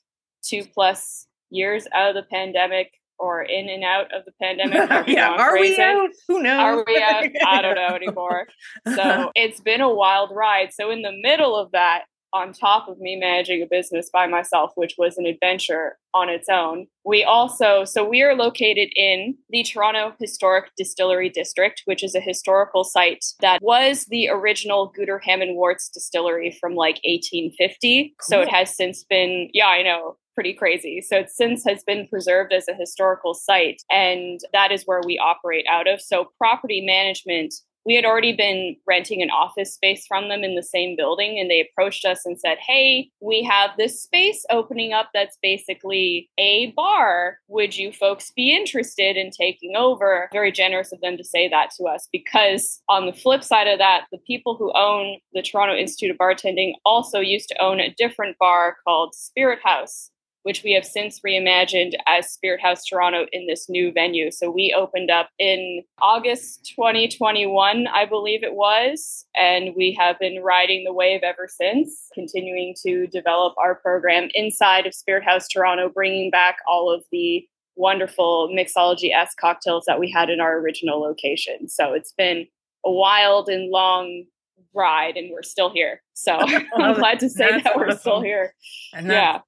two 0.44 0.64
plus 0.74 1.28
years 1.50 1.88
out 1.94 2.10
of 2.10 2.16
the 2.16 2.28
pandemic 2.30 2.92
or 3.22 3.44
in 3.44 3.70
and 3.70 3.84
out 3.84 4.12
of 4.14 4.26
the 4.26 4.32
pandemic. 4.42 5.08
yeah, 5.08 5.30
are 5.30 5.58
we 5.58 5.80
out? 5.80 6.10
Who 6.28 6.42
knows? 6.42 6.60
Are 6.60 6.84
we 6.86 6.98
out? 6.98 7.26
I 7.48 7.62
don't 7.62 7.76
know 7.76 7.96
anymore. 7.96 8.48
So 8.96 9.32
it's 9.36 9.62
been 9.62 9.80
a 9.80 9.94
wild 9.94 10.32
ride. 10.34 10.74
So 10.74 10.90
in 10.90 11.04
the 11.04 11.12
middle 11.12 11.56
of 11.56 11.72
that, 11.72 12.06
on 12.34 12.54
top 12.54 12.88
of 12.88 13.00
me 13.00 13.16
managing 13.16 13.62
a 13.62 13.66
business 13.66 14.10
by 14.12 14.28
myself, 14.28 14.72
which 14.76 14.96
was 14.98 15.18
an 15.18 15.26
adventure 15.26 15.98
on 16.14 16.30
its 16.30 16.48
own. 16.50 16.88
We 17.06 17.24
also, 17.24 17.84
so 17.86 18.08
we 18.08 18.22
are 18.22 18.36
located 18.36 18.90
in 18.96 19.36
the 19.50 19.64
Toronto 19.64 20.14
Historic 20.20 20.72
Distillery 20.78 21.30
District, 21.30 21.82
which 21.86 22.04
is 22.04 22.16
a 22.16 22.20
historical 22.20 22.84
site 22.84 23.26
that 23.42 23.62
was 23.62 24.06
the 24.06 24.30
original 24.30 24.94
Gooderham 24.98 25.42
and 25.42 25.56
Worts 25.56 25.90
distillery 25.90 26.58
from 26.60 26.76
like 26.76 27.00
1850. 27.04 28.16
Cool. 28.20 28.28
So 28.28 28.42
it 28.42 28.50
has 28.50 28.76
since 28.76 29.04
been, 29.04 29.50
yeah, 29.54 29.68
I 29.68 29.84
know, 29.84 30.18
pretty 30.34 30.54
crazy. 30.54 31.02
So 31.02 31.18
it 31.18 31.30
since 31.30 31.64
has 31.66 31.84
been 31.84 32.08
preserved 32.08 32.54
as 32.54 32.68
a 32.68 32.74
historical 32.74 33.34
site, 33.34 33.82
and 33.90 34.40
that 34.54 34.72
is 34.72 34.84
where 34.84 35.02
we 35.06 35.18
operate 35.18 35.66
out 35.70 35.88
of. 35.88 36.02
So 36.02 36.32
property 36.38 36.82
management 36.86 37.54
we 37.86 37.96
had 37.96 38.06
already 38.06 38.34
been 38.34 38.76
renting 38.88 39.22
an 39.22 39.30
office 39.30 39.74
space 39.74 40.06
from 40.08 40.30
them 40.30 40.44
in 40.44 40.56
the 40.56 40.64
same 40.64 40.96
building 40.96 41.40
and 41.40 41.50
they 41.50 41.62
approached 41.62 42.06
us 42.06 42.26
and 42.26 42.40
said 42.40 42.58
hey 42.60 43.10
we 43.22 43.44
have 43.44 43.72
this 43.78 44.02
space 44.02 44.46
opening 44.50 44.94
up 44.94 45.10
that's 45.14 45.38
basically 45.42 46.30
a 46.38 46.72
bar. 46.72 47.38
Would 47.48 47.78
you 47.78 47.92
folks 47.92 48.32
be 48.32 48.56
interested 48.56 49.18
in 49.18 49.32
taking 49.32 49.76
over? 49.76 50.30
Very 50.32 50.52
generous 50.52 50.92
of 50.92 51.02
them 51.02 51.18
to 51.18 51.24
say 51.24 51.48
that 51.50 51.72
to 51.78 51.86
us 51.86 52.08
because 52.12 52.82
on 52.90 53.06
the 53.06 53.14
flip 53.14 53.44
side 53.44 53.68
of 53.68 53.80
that 53.80 54.06
the 54.12 54.18
people 54.20 54.56
who 54.56 54.72
own 54.76 55.18
the 55.34 55.42
toronto 55.42 55.76
institute 55.76 56.12
of 56.12 56.18
bartending 56.18 56.74
also 56.86 57.20
used 57.20 57.50
to 57.50 57.62
own 57.62 57.80
a 57.80 57.94
different 57.98 58.38
bar 58.38 58.78
called 58.86 59.16
spirit 59.16 59.60
house 59.64 60.11
which 60.44 60.64
we 60.64 60.74
have 60.74 60.86
since 60.86 61.20
reimagined 61.20 61.94
as 62.08 62.38
SpiritHouse 62.38 62.82
Toronto 62.90 63.26
in 63.32 63.48
this 63.48 63.70
new 63.70 63.92
venue. 63.92 64.32
So 64.32 64.50
we 64.50 64.76
opened 64.78 65.12
up 65.12 65.30
in 65.38 65.84
August 66.02 66.74
2021, 66.76 67.88
I 67.88 68.06
believe 68.06 68.44
it 68.44 68.56
was, 68.56 69.26
and 69.36 69.76
we 69.76 69.96
have 70.00 70.18
been 70.20 70.42
riding 70.42 70.84
the 70.84 70.94
wave 70.94 71.22
ever 71.24 71.48
since, 71.48 72.08
continuing 72.14 72.76
to 72.86 73.08
develop 73.08 73.54
our 73.58 73.76
program 73.76 74.30
inside 74.34 74.86
of 74.86 74.94
SpiritHouse 74.94 75.46
Toronto, 75.52 75.90
bringing 75.90 76.32
back 76.32 76.58
all 76.68 76.92
of 76.92 77.04
the 77.12 77.46
wonderful 77.76 78.50
mixology 78.50 79.14
s 79.14 79.34
cocktails 79.40 79.86
that 79.88 80.00
we 80.00 80.12
had 80.12 80.30
in 80.30 80.40
our 80.40 80.58
original 80.60 81.00
location. 81.00 81.70
So 81.70 81.94
it's 81.94 82.14
been 82.14 82.48
a 82.86 82.92
wild 82.92 83.50
and 83.50 83.70
long 83.70 84.26
ride 84.74 85.18
and 85.18 85.32
we're 85.32 85.44
still 85.44 85.72
here. 85.72 86.02
So 86.14 86.34
I'm 86.76 86.96
glad 86.96 87.20
to 87.20 87.30
say 87.30 87.62
that 87.62 87.76
we're 87.76 87.98
still 87.98 88.22
here. 88.22 88.54
And 88.94 89.10
that, 89.10 89.14
yeah. 89.14 89.40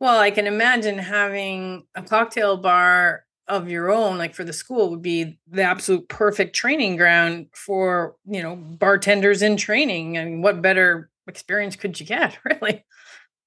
Well, 0.00 0.18
I 0.18 0.30
can 0.30 0.46
imagine 0.46 0.98
having 0.98 1.84
a 1.94 2.02
cocktail 2.02 2.56
bar 2.56 3.24
of 3.46 3.68
your 3.68 3.90
own 3.90 4.16
like 4.16 4.34
for 4.34 4.44
the 4.44 4.52
school 4.52 4.90
would 4.90 5.02
be 5.02 5.38
the 5.46 5.62
absolute 5.62 6.08
perfect 6.08 6.56
training 6.56 6.96
ground 6.96 7.46
for 7.52 8.16
you 8.24 8.42
know 8.42 8.56
bartenders 8.56 9.42
in 9.42 9.56
training. 9.56 10.16
I 10.16 10.24
mean 10.24 10.42
what 10.42 10.62
better 10.62 11.10
experience 11.26 11.76
could 11.76 12.00
you 12.00 12.06
get 12.06 12.38
really? 12.44 12.84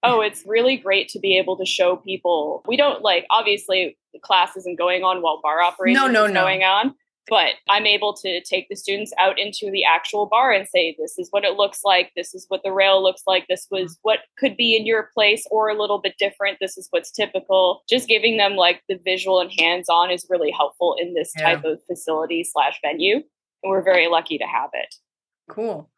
Oh 0.04 0.22
it's 0.22 0.44
really 0.46 0.78
great 0.78 1.10
to 1.10 1.20
be 1.20 1.38
able 1.38 1.58
to 1.58 1.66
show 1.66 1.98
people. 1.98 2.64
We 2.68 2.78
don't 2.78 3.02
like 3.02 3.26
obviously 3.32 3.98
the 4.14 4.20
class 4.20 4.56
isn't 4.56 4.78
going 4.78 5.04
on 5.04 5.22
while 5.22 5.42
bar 5.42 5.64
operations 5.64 6.00
no, 6.00 6.08
no, 6.08 6.28
no. 6.28 6.42
going 6.42 6.64
on 6.64 6.94
but 7.30 7.56
I'm 7.70 7.86
able 7.86 8.14
to 8.14 8.42
take 8.44 8.70
the 8.70 8.76
students 8.76 9.14
out 9.20 9.40
into 9.40 9.70
the 9.72 9.84
actual 9.84 10.26
bar 10.26 10.52
and 10.52 10.68
say, 10.68 10.96
this 10.98 11.18
is 11.18 11.28
what 11.32 11.44
it 11.44 11.56
looks 11.56 11.82
like. 11.84 12.12
This 12.16 12.34
is 12.34 12.46
what 12.50 12.62
the 12.64 12.72
rail 12.72 13.02
looks 13.02 13.24
like. 13.28 13.46
This 13.48 13.66
mm-hmm. 13.66 13.84
was 13.84 13.98
what 14.02 14.20
could 14.38 14.56
be 14.56 14.76
in 14.76 14.86
your 14.86 15.10
place 15.14 15.46
or 15.52 15.70
a 15.70 15.80
little 15.80 16.00
bit 16.00 16.16
different. 16.18 16.58
This 16.60 16.78
is 16.78 16.88
what's 16.92 17.12
typical. 17.12 17.84
Just 17.90 18.08
giving 18.08 18.38
them 18.38 18.56
like 18.56 18.82
the 18.88 19.00
visual 19.04 19.40
and 19.40 19.52
hands 19.58 19.90
on 19.90 20.12
is 20.12 20.26
really 20.30 20.52
helpful 20.52 20.96
in 21.00 21.14
this 21.14 21.32
yeah. 21.38 21.56
type 21.56 21.66
of 21.66 21.82
facility 21.86 22.44
slash 22.44 22.80
venue. 22.84 23.16
And 23.64 23.72
we're 23.72 23.84
very 23.84 24.08
lucky 24.08 24.38
to 24.38 24.46
have 24.46 24.70
it. 24.74 24.96
Cool. 25.50 25.90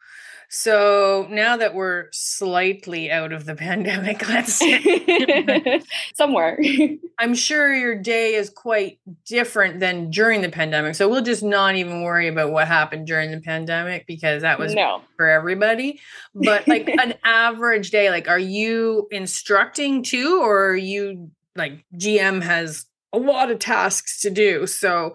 So 0.51 1.27
now 1.29 1.57
that 1.57 1.75
we're 1.75 2.07
slightly 2.11 3.11
out 3.11 3.31
of 3.31 3.45
the 3.45 3.55
pandemic, 3.55 4.27
let's 4.27 4.59
somewhere. 6.15 6.59
I'm 7.19 7.35
sure 7.35 7.73
your 7.73 7.95
day 7.95 8.33
is 8.33 8.49
quite 8.49 8.99
different 9.25 9.79
than 9.79 10.09
during 10.09 10.41
the 10.41 10.49
pandemic. 10.49 10.95
So 10.95 11.07
we'll 11.07 11.23
just 11.23 11.43
not 11.43 11.75
even 11.75 12.01
worry 12.01 12.27
about 12.27 12.51
what 12.51 12.67
happened 12.67 13.05
during 13.05 13.31
the 13.31 13.41
pandemic 13.41 14.07
because 14.07 14.41
that 14.41 14.57
was 14.57 14.73
no. 14.73 15.01
for 15.15 15.27
everybody. 15.29 15.99
But 16.33 16.67
like 16.67 16.87
an 16.87 17.13
average 17.23 17.91
day, 17.91 18.09
like 18.09 18.27
are 18.27 18.39
you 18.39 19.07
instructing 19.11 20.01
too, 20.01 20.41
or 20.41 20.69
are 20.69 20.75
you 20.75 21.29
like 21.55 21.85
GM 21.95 22.41
has 22.41 22.87
a 23.13 23.19
lot 23.19 23.51
of 23.51 23.59
tasks 23.59 24.21
to 24.21 24.31
do? 24.31 24.65
So 24.65 25.13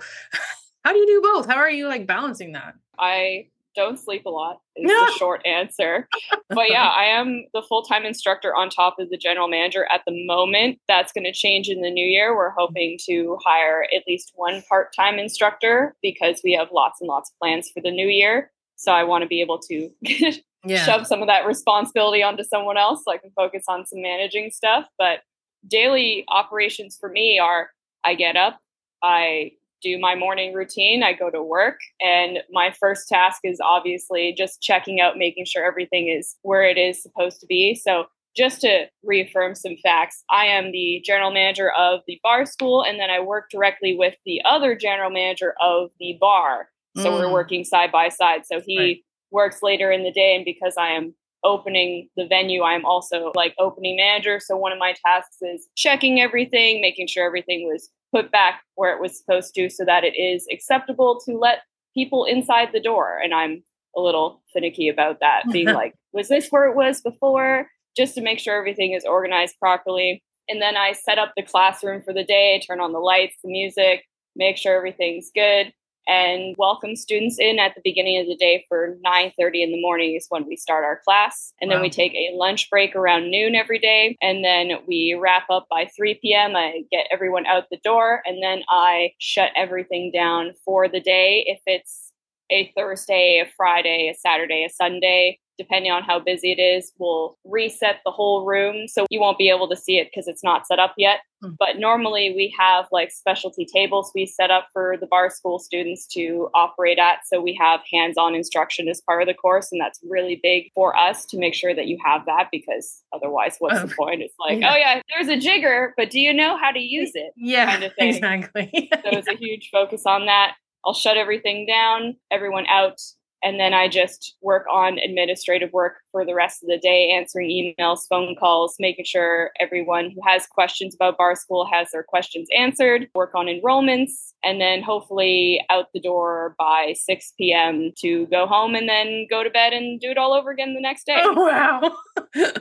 how 0.85 0.93
do 0.93 0.99
you 0.99 1.07
do 1.07 1.21
both? 1.23 1.47
How 1.47 1.57
are 1.57 1.71
you 1.71 1.89
like 1.89 2.07
balancing 2.07 2.53
that? 2.53 2.75
I 2.97 3.49
don't 3.75 3.99
sleep 3.99 4.25
a 4.27 4.31
lot 4.31 4.61
is 4.77 4.87
no. 4.87 5.07
the 5.07 5.13
short 5.13 5.45
answer. 5.47 6.09
but 6.49 6.71
yeah, 6.71 6.89
I 6.89 7.05
am 7.05 7.45
the 7.53 7.63
full 7.63 7.83
time 7.83 8.05
instructor 8.05 8.55
on 8.55 8.71
top 8.71 8.99
of 8.99 9.11
the 9.11 9.17
general 9.17 9.49
manager 9.49 9.87
at 9.91 10.03
the 10.07 10.27
moment. 10.27 10.79
That's 10.89 11.13
going 11.13 11.25
to 11.25 11.33
change 11.33 11.69
in 11.69 11.83
the 11.83 11.91
new 11.91 12.05
year. 12.05 12.37
We're 12.37 12.51
hoping 12.51 12.99
to 13.07 13.39
hire 13.45 13.87
at 13.95 14.05
least 14.07 14.33
one 14.35 14.63
part 14.69 14.95
time 14.95 15.19
instructor 15.19 15.95
because 16.03 16.41
we 16.45 16.53
have 16.53 16.69
lots 16.73 17.01
and 17.01 17.09
lots 17.09 17.31
of 17.31 17.39
plans 17.39 17.71
for 17.73 17.81
the 17.81 17.91
new 17.91 18.09
year. 18.09 18.51
So 18.77 18.93
I 18.93 19.05
want 19.05 19.23
to 19.23 19.29
be 19.29 19.41
able 19.41 19.59
to 19.61 19.91
yeah. 20.65 20.85
shove 20.85 21.07
some 21.07 21.23
of 21.23 21.29
that 21.29 21.47
responsibility 21.47 22.23
onto 22.23 22.45
someone 22.45 22.77
else 22.77 23.03
so 23.05 23.13
I 23.13 23.19
can 23.19 23.31
focus 23.37 23.65
on 23.69 23.87
some 23.87 24.03
managing 24.03 24.51
stuff. 24.51 24.87
But 24.99 25.21
daily 25.67 26.25
operations 26.29 26.97
for 26.99 27.09
me 27.09 27.39
are 27.39 27.71
I 28.05 28.15
get 28.15 28.37
up, 28.37 28.61
I 29.03 29.53
do 29.85 29.99
my 29.99 30.15
morning 30.15 30.55
routine. 30.55 31.03
I 31.03 31.13
go 31.13 31.31
to 31.31 31.43
work, 31.43 31.79
and 32.01 32.39
my 32.51 32.75
first 32.81 33.09
task 33.09 33.41
is 33.45 33.61
obviously 33.63 34.35
just 34.37 34.63
checking 34.63 35.01
out, 35.01 35.19
making 35.19 35.45
sure 35.45 35.65
everything 35.65 36.09
is 36.09 36.37
where 36.43 36.65
it 36.65 36.79
is 36.79 37.03
supposed 37.03 37.41
to 37.41 37.47
be. 37.47 37.75
So, 37.75 38.07
just 38.37 38.63
to 38.63 38.87
reaffirm 39.05 39.55
some 39.55 39.77
facts, 39.83 40.25
I 40.29 40.47
am 40.47 40.73
the 40.73 41.01
general 41.05 41.31
manager 41.31 41.71
of 41.71 42.01
the 42.09 42.19
bar 42.23 42.47
school, 42.47 42.83
and 42.83 42.99
then 42.99 43.11
I 43.11 43.21
work 43.21 43.51
directly 43.51 43.97
with 43.97 44.15
the 44.25 44.41
other 44.45 44.75
general 44.75 45.11
manager 45.11 45.55
of 45.61 45.91
the 46.01 46.17
bar. 46.21 46.69
So, 46.97 47.11
mm. 47.11 47.19
we're 47.19 47.33
working 47.33 47.65
side 47.65 47.93
by 47.93 48.09
side. 48.09 48.47
So, 48.47 48.61
he 48.65 48.79
right. 48.79 48.97
works 49.31 49.59
later 49.63 49.93
in 49.93 50.03
the 50.03 50.13
day. 50.13 50.35
And 50.35 50.45
because 50.45 50.75
I 50.79 50.89
am 50.89 51.15
opening 51.45 52.09
the 52.17 52.27
venue, 52.27 52.63
I'm 52.63 52.85
also 52.85 53.31
like 53.35 53.55
opening 53.59 53.97
manager. 53.97 54.41
So 54.41 54.57
one 54.57 54.73
of 54.73 54.79
my 54.79 54.95
tasks 55.05 55.37
is 55.43 55.69
checking 55.77 56.21
everything, 56.21 56.81
making 56.81 57.07
sure 57.07 57.25
everything 57.25 57.69
was 57.69 57.91
put 58.15 58.31
back 58.31 58.63
where 58.75 58.95
it 58.95 59.01
was 59.01 59.19
supposed 59.19 59.55
to 59.55 59.69
so 59.69 59.85
that 59.85 60.05
it 60.05 60.17
is 60.17 60.47
acceptable 60.53 61.21
to 61.25 61.37
let 61.37 61.61
people 61.95 62.25
inside 62.25 62.69
the 62.73 62.81
door. 62.81 63.19
And 63.23 63.35
I'm 63.35 63.63
a 63.97 64.01
little 64.01 64.43
finicky 64.53 64.89
about 64.89 65.21
that, 65.21 65.45
being 65.53 65.73
like, 65.73 65.95
was 66.13 66.29
this 66.29 66.49
where 66.51 66.71
it 66.71 66.77
was 66.77 67.01
before? 67.01 67.69
Just 67.97 68.15
to 68.15 68.23
make 68.23 68.39
sure 68.39 68.59
everything 68.59 68.93
is 68.93 69.05
organized 69.05 69.57
properly. 69.59 70.23
And 70.49 70.61
then 70.61 70.77
I 70.77 70.93
set 70.93 71.19
up 71.19 71.33
the 71.37 71.43
classroom 71.43 72.03
for 72.03 72.13
the 72.13 72.25
day, 72.25 72.61
turn 72.61 72.81
on 72.81 72.93
the 72.93 72.99
lights, 72.99 73.37
the 73.43 73.51
music, 73.51 74.05
make 74.37 74.57
sure 74.57 74.77
everything's 74.77 75.31
good 75.35 75.73
and 76.07 76.55
welcome 76.59 76.97
students 76.97 77.39
in 77.39 77.59
at 77.59 77.75
the 77.75 77.81
beginning 77.83 78.21
of 78.21 78.27
the 78.27 78.37
day 78.37 78.65
for 78.69 78.97
9.30 79.05 79.63
in 79.63 79.71
the 79.71 79.81
morning 79.81 80.15
is 80.15 80.27
when 80.29 80.47
we 80.47 80.57
start 80.57 80.85
our 80.85 81.01
class. 81.05 81.53
And 81.61 81.69
wow. 81.69 81.77
then 81.77 81.83
we 81.83 81.91
take 81.91 82.15
a 82.15 82.35
lunch 82.35 82.69
break 82.71 82.95
around 82.95 83.31
noon 83.31 83.55
every 83.55 83.79
day. 83.79 84.17
And 84.23 84.45
then 84.45 84.73
we 84.87 85.19
wrap 85.21 85.45
up 85.51 85.67
by 85.71 85.89
3 85.97 86.19
p.m 86.21 86.57
i 86.57 86.83
get 86.91 87.07
everyone 87.11 87.47
out 87.47 87.65
the 87.71 87.81
door 87.85 88.23
and 88.25 88.43
then 88.43 88.63
i 88.69 89.13
shut 89.19 89.51
everything 89.57 90.11
down 90.13 90.53
for 90.65 90.89
the 90.89 91.01
day. 91.01 91.45
If 91.47 91.61
it's 91.67 92.13
a 92.51 92.71
thursday 92.77 93.43
a 93.45 93.51
friday 93.57 94.11
a 94.11 94.15
saturday 94.15 94.65
a 94.65 94.69
sunday 94.69 95.39
depending 95.59 95.91
on 95.91 96.03
how 96.03 96.19
busy 96.19 96.53
it 96.53 96.61
is, 96.61 96.93
we'll 96.99 97.37
reset 97.45 98.01
the 98.05 98.11
whole 98.11 98.45
room. 98.45 98.89
So 98.89 99.07
you 99.11 99.21
won't 99.21 99.39
be 99.39 99.51
able 99.51 99.69
to 99.69 99.77
see 99.77 99.99
it 99.99 100.09
because 100.11 100.29
it's 100.29 100.43
not 100.45 100.67
set 100.67 100.79
up 100.79 100.95
yet. 100.97 101.21
Mm. 101.43 101.57
But 101.59 101.79
normally 101.79 102.33
we 102.35 102.55
have 102.59 102.87
like 102.91 103.11
specialty 103.11 103.65
tables 103.65 104.13
we 104.15 104.27
set 104.27 104.51
up 104.51 104.69
for 104.73 104.97
the 105.01 105.07
bar 105.07 105.31
school 105.31 105.59
students 105.59 106.07
to 106.09 106.49
operate 106.55 106.99
at. 106.99 107.27
So 107.27 107.41
we 107.41 107.57
have 107.61 107.81
hands 107.93 108.17
on 108.17 108.35
instruction 108.35 108.89
as 108.89 109.01
part 109.01 109.23
of 109.23 109.29
the 109.29 109.35
course. 109.35 109.69
And 109.71 109.81
that's 109.81 110.01
really 110.09 110.41
big 110.43 110.71
for 110.75 110.97
us 110.97 111.25
to 111.27 111.39
make 111.39 111.55
sure 111.55 111.75
that 111.75 111.87
you 111.87 111.99
have 112.05 112.27
that 112.27 112.49
because 112.51 113.03
otherwise, 113.13 113.57
what's 113.59 113.81
the 113.81 113.95
point? 113.97 114.23
It's 114.23 114.35
like, 114.39 114.61
yeah. 114.61 114.73
oh, 114.73 114.77
yeah, 114.77 115.03
there's 115.15 115.29
a 115.29 115.39
jigger, 115.39 115.95
but 115.97 116.11
do 116.11 116.21
you 116.21 116.33
know 116.33 116.57
how 116.57 116.71
to 116.71 116.81
use 116.81 117.13
it? 117.15 117.33
Yeah, 117.37 117.71
kind 117.71 117.85
of 117.85 117.95
thing. 117.95 118.09
exactly. 118.15 118.71
so 118.93 119.11
it's 119.11 119.29
a 119.29 119.37
huge 119.37 119.71
focus 119.71 120.03
on 120.07 120.27
that. 120.27 120.55
I'll 120.85 120.95
shut 120.95 121.17
everything 121.17 121.67
down, 121.67 122.17
everyone 122.31 122.67
out 122.67 123.01
and 123.45 123.61
then 123.61 123.75
I 123.75 123.89
just 123.89 124.37
work 124.41 124.65
on 124.73 124.99
administrative 124.99 125.73
work 125.73 125.97
for 126.11 126.25
the 126.25 126.35
rest 126.35 126.63
of 126.63 126.69
the 126.69 126.79
day, 126.79 127.11
answering 127.11 127.51
emails, 127.51 128.01
phone 128.09 128.35
calls, 128.39 128.77
making 128.81 129.05
sure 129.05 129.51
everyone 129.61 130.11
who 130.11 130.21
has 130.27 130.47
questions 130.47 130.95
about 130.95 131.19
bar 131.19 131.35
school 131.37 131.69
has 131.71 131.91
their 131.93 132.03
questions 132.03 132.49
answered, 132.57 133.09
work 133.15 133.33
on 133.35 133.47
enrollments, 133.47 134.33
and 134.43 134.61
then 134.61 134.83
hopefully 134.83 135.63
out 135.71 135.87
the 135.93 136.01
door 136.01 136.55
by 136.59 136.95
6 136.97 137.33
p.m. 137.37 137.93
to 137.99 138.27
go 138.29 138.47
home 138.47 138.75
and 138.75 138.89
then 138.89 139.27
go 139.29 139.45
to 139.45 139.51
bed 139.51 139.75
and 139.75 140.01
do 140.01 140.11
it 140.11 140.19
all 140.19 140.33
over 140.33 140.51
again 140.51 140.75
the 140.75 140.81
next 140.81 141.05
day. 141.05 141.15
Oh, 141.27 141.33
wow. 141.33 141.81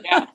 yeah. 0.04 0.26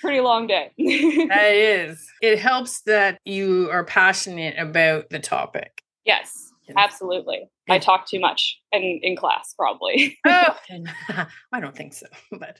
Pretty 0.00 0.20
long 0.20 0.46
day. 0.46 0.72
that 0.78 1.52
is. 1.52 2.06
It 2.22 2.38
helps 2.38 2.80
that 2.82 3.18
you 3.24 3.68
are 3.70 3.84
passionate 3.84 4.58
about 4.58 5.10
the 5.10 5.18
topic. 5.18 5.82
Yes. 6.04 6.53
Absolutely. 6.76 7.48
I 7.68 7.78
talk 7.78 8.06
too 8.06 8.20
much 8.20 8.58
in, 8.72 9.00
in 9.02 9.16
class, 9.16 9.54
probably. 9.58 10.18
oh, 10.26 10.56
I 11.52 11.60
don't 11.60 11.76
think 11.76 11.94
so, 11.94 12.06
but 12.32 12.58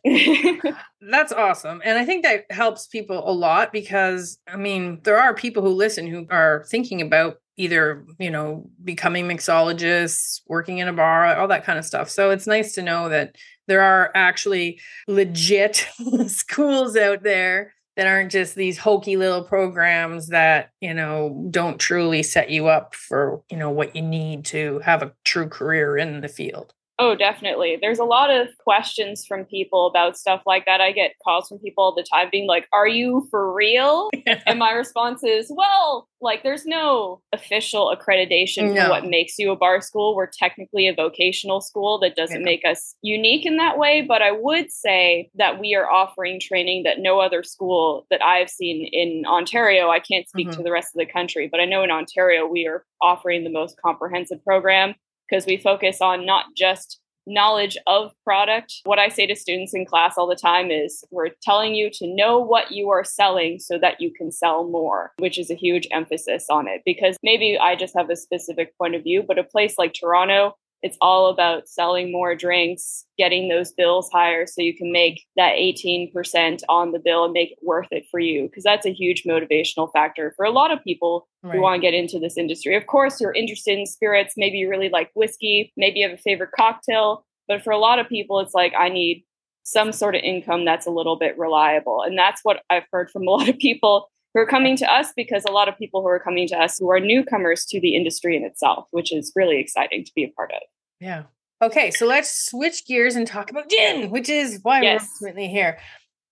that's 1.00 1.32
awesome. 1.32 1.82
And 1.84 1.98
I 1.98 2.04
think 2.04 2.24
that 2.24 2.44
helps 2.50 2.86
people 2.86 3.28
a 3.28 3.32
lot 3.32 3.72
because, 3.72 4.38
I 4.48 4.56
mean, 4.56 5.00
there 5.04 5.18
are 5.18 5.34
people 5.34 5.62
who 5.62 5.70
listen 5.70 6.06
who 6.06 6.26
are 6.30 6.64
thinking 6.68 7.00
about 7.00 7.36
either, 7.56 8.04
you 8.18 8.30
know, 8.30 8.68
becoming 8.82 9.26
mixologists, 9.26 10.40
working 10.48 10.78
in 10.78 10.88
a 10.88 10.92
bar, 10.92 11.36
all 11.36 11.48
that 11.48 11.64
kind 11.64 11.78
of 11.78 11.84
stuff. 11.84 12.10
So 12.10 12.30
it's 12.30 12.46
nice 12.46 12.72
to 12.74 12.82
know 12.82 13.08
that 13.10 13.36
there 13.68 13.80
are 13.80 14.10
actually 14.14 14.80
legit 15.06 15.88
schools 16.26 16.96
out 16.96 17.22
there 17.22 17.74
that 17.96 18.06
aren't 18.06 18.32
just 18.32 18.54
these 18.54 18.78
hokey 18.78 19.16
little 19.16 19.42
programs 19.44 20.28
that 20.28 20.70
you 20.80 20.94
know 20.94 21.46
don't 21.50 21.78
truly 21.78 22.22
set 22.22 22.50
you 22.50 22.66
up 22.66 22.94
for 22.94 23.42
you 23.50 23.56
know 23.56 23.70
what 23.70 23.94
you 23.96 24.02
need 24.02 24.44
to 24.46 24.80
have 24.80 25.02
a 25.02 25.12
true 25.24 25.48
career 25.48 25.96
in 25.96 26.20
the 26.20 26.28
field 26.28 26.74
Oh, 27.00 27.16
definitely. 27.16 27.76
There's 27.80 27.98
a 27.98 28.04
lot 28.04 28.30
of 28.30 28.48
questions 28.58 29.24
from 29.26 29.44
people 29.46 29.88
about 29.88 30.16
stuff 30.16 30.42
like 30.46 30.64
that. 30.66 30.80
I 30.80 30.92
get 30.92 31.16
calls 31.24 31.48
from 31.48 31.58
people 31.58 31.82
all 31.82 31.94
the 31.94 32.06
time 32.08 32.28
being 32.30 32.46
like, 32.46 32.68
Are 32.72 32.86
you 32.86 33.26
for 33.30 33.52
real? 33.52 34.10
and 34.46 34.60
my 34.60 34.70
response 34.70 35.24
is, 35.24 35.50
Well, 35.50 36.08
like, 36.20 36.44
there's 36.44 36.64
no 36.64 37.20
official 37.32 37.94
accreditation 37.94 38.74
no. 38.74 38.84
for 38.84 38.90
what 38.90 39.06
makes 39.06 39.38
you 39.38 39.50
a 39.50 39.56
bar 39.56 39.80
school. 39.80 40.14
We're 40.14 40.30
technically 40.30 40.86
a 40.86 40.94
vocational 40.94 41.60
school 41.60 41.98
that 41.98 42.14
doesn't 42.14 42.40
yeah. 42.40 42.44
make 42.44 42.62
us 42.64 42.94
unique 43.02 43.44
in 43.44 43.56
that 43.56 43.76
way. 43.76 44.04
But 44.06 44.22
I 44.22 44.30
would 44.30 44.70
say 44.70 45.30
that 45.34 45.58
we 45.58 45.74
are 45.74 45.90
offering 45.90 46.38
training 46.38 46.84
that 46.84 47.00
no 47.00 47.18
other 47.18 47.42
school 47.42 48.06
that 48.10 48.22
I've 48.22 48.50
seen 48.50 48.88
in 48.92 49.24
Ontario, 49.26 49.90
I 49.90 49.98
can't 49.98 50.28
speak 50.28 50.48
mm-hmm. 50.48 50.58
to 50.58 50.62
the 50.62 50.70
rest 50.70 50.94
of 50.94 51.00
the 51.00 51.12
country, 51.12 51.48
but 51.50 51.60
I 51.60 51.64
know 51.64 51.82
in 51.82 51.90
Ontario, 51.90 52.46
we 52.46 52.68
are 52.68 52.84
offering 53.02 53.42
the 53.42 53.50
most 53.50 53.76
comprehensive 53.84 54.42
program 54.44 54.94
because 55.28 55.46
we 55.46 55.56
focus 55.56 56.00
on 56.00 56.26
not 56.26 56.46
just 56.56 57.00
knowledge 57.26 57.76
of 57.86 58.12
product. 58.22 58.80
What 58.84 58.98
I 58.98 59.08
say 59.08 59.26
to 59.26 59.36
students 59.36 59.74
in 59.74 59.86
class 59.86 60.14
all 60.18 60.26
the 60.26 60.36
time 60.36 60.70
is 60.70 61.04
we're 61.10 61.30
telling 61.42 61.74
you 61.74 61.90
to 61.94 62.06
know 62.06 62.38
what 62.38 62.72
you 62.72 62.90
are 62.90 63.04
selling 63.04 63.58
so 63.58 63.78
that 63.78 64.00
you 64.00 64.12
can 64.12 64.30
sell 64.30 64.68
more, 64.68 65.12
which 65.18 65.38
is 65.38 65.50
a 65.50 65.54
huge 65.54 65.88
emphasis 65.90 66.46
on 66.50 66.68
it 66.68 66.82
because 66.84 67.16
maybe 67.22 67.58
I 67.58 67.76
just 67.76 67.96
have 67.96 68.10
a 68.10 68.16
specific 68.16 68.76
point 68.76 68.94
of 68.94 69.02
view, 69.02 69.22
but 69.26 69.38
a 69.38 69.44
place 69.44 69.76
like 69.78 69.94
Toronto, 69.94 70.56
it's 70.84 70.98
all 71.00 71.30
about 71.30 71.66
selling 71.66 72.12
more 72.12 72.34
drinks, 72.34 73.06
getting 73.16 73.48
those 73.48 73.72
bills 73.72 74.10
higher 74.12 74.46
so 74.46 74.60
you 74.60 74.76
can 74.76 74.92
make 74.92 75.24
that 75.34 75.54
18% 75.54 76.60
on 76.68 76.92
the 76.92 76.98
bill 76.98 77.24
and 77.24 77.32
make 77.32 77.52
it 77.52 77.58
worth 77.62 77.88
it 77.90 78.04
for 78.10 78.20
you. 78.20 78.42
Because 78.42 78.64
that's 78.64 78.84
a 78.84 78.92
huge 78.92 79.22
motivational 79.24 79.90
factor 79.94 80.34
for 80.36 80.44
a 80.44 80.50
lot 80.50 80.70
of 80.70 80.84
people 80.84 81.26
right. 81.42 81.54
who 81.54 81.62
want 81.62 81.80
to 81.80 81.80
get 81.80 81.94
into 81.94 82.18
this 82.18 82.36
industry. 82.36 82.76
Of 82.76 82.86
course, 82.86 83.18
you're 83.18 83.32
interested 83.32 83.78
in 83.78 83.86
spirits. 83.86 84.34
Maybe 84.36 84.58
you 84.58 84.68
really 84.68 84.90
like 84.90 85.10
whiskey. 85.14 85.72
Maybe 85.74 86.00
you 86.00 86.08
have 86.08 86.18
a 86.18 86.22
favorite 86.22 86.50
cocktail. 86.54 87.24
But 87.48 87.64
for 87.64 87.70
a 87.70 87.78
lot 87.78 87.98
of 87.98 88.06
people, 88.06 88.38
it's 88.40 88.52
like, 88.52 88.74
I 88.78 88.90
need 88.90 89.24
some 89.62 89.90
sort 89.90 90.14
of 90.14 90.20
income 90.22 90.66
that's 90.66 90.86
a 90.86 90.90
little 90.90 91.16
bit 91.16 91.38
reliable. 91.38 92.02
And 92.02 92.18
that's 92.18 92.42
what 92.42 92.60
I've 92.68 92.84
heard 92.92 93.10
from 93.10 93.26
a 93.26 93.30
lot 93.30 93.48
of 93.48 93.56
people 93.56 94.10
who 94.34 94.40
are 94.40 94.46
coming 94.46 94.76
to 94.76 94.92
us 94.92 95.14
because 95.16 95.46
a 95.48 95.52
lot 95.52 95.68
of 95.68 95.78
people 95.78 96.02
who 96.02 96.08
are 96.08 96.20
coming 96.20 96.46
to 96.48 96.58
us 96.58 96.76
who 96.78 96.90
are 96.90 97.00
newcomers 97.00 97.64
to 97.70 97.80
the 97.80 97.96
industry 97.96 98.36
in 98.36 98.44
itself, 98.44 98.86
which 98.90 99.14
is 99.14 99.32
really 99.34 99.58
exciting 99.58 100.04
to 100.04 100.12
be 100.14 100.24
a 100.24 100.32
part 100.36 100.50
of. 100.52 100.60
Yeah. 101.04 101.24
Okay, 101.60 101.90
so 101.90 102.06
let's 102.06 102.46
switch 102.46 102.86
gears 102.86 103.14
and 103.14 103.26
talk 103.26 103.50
about 103.50 103.68
gin, 103.68 104.10
which 104.10 104.30
is 104.30 104.60
why 104.62 104.80
yes. 104.80 105.02
we're 105.20 105.28
ultimately 105.28 105.48
here. 105.48 105.78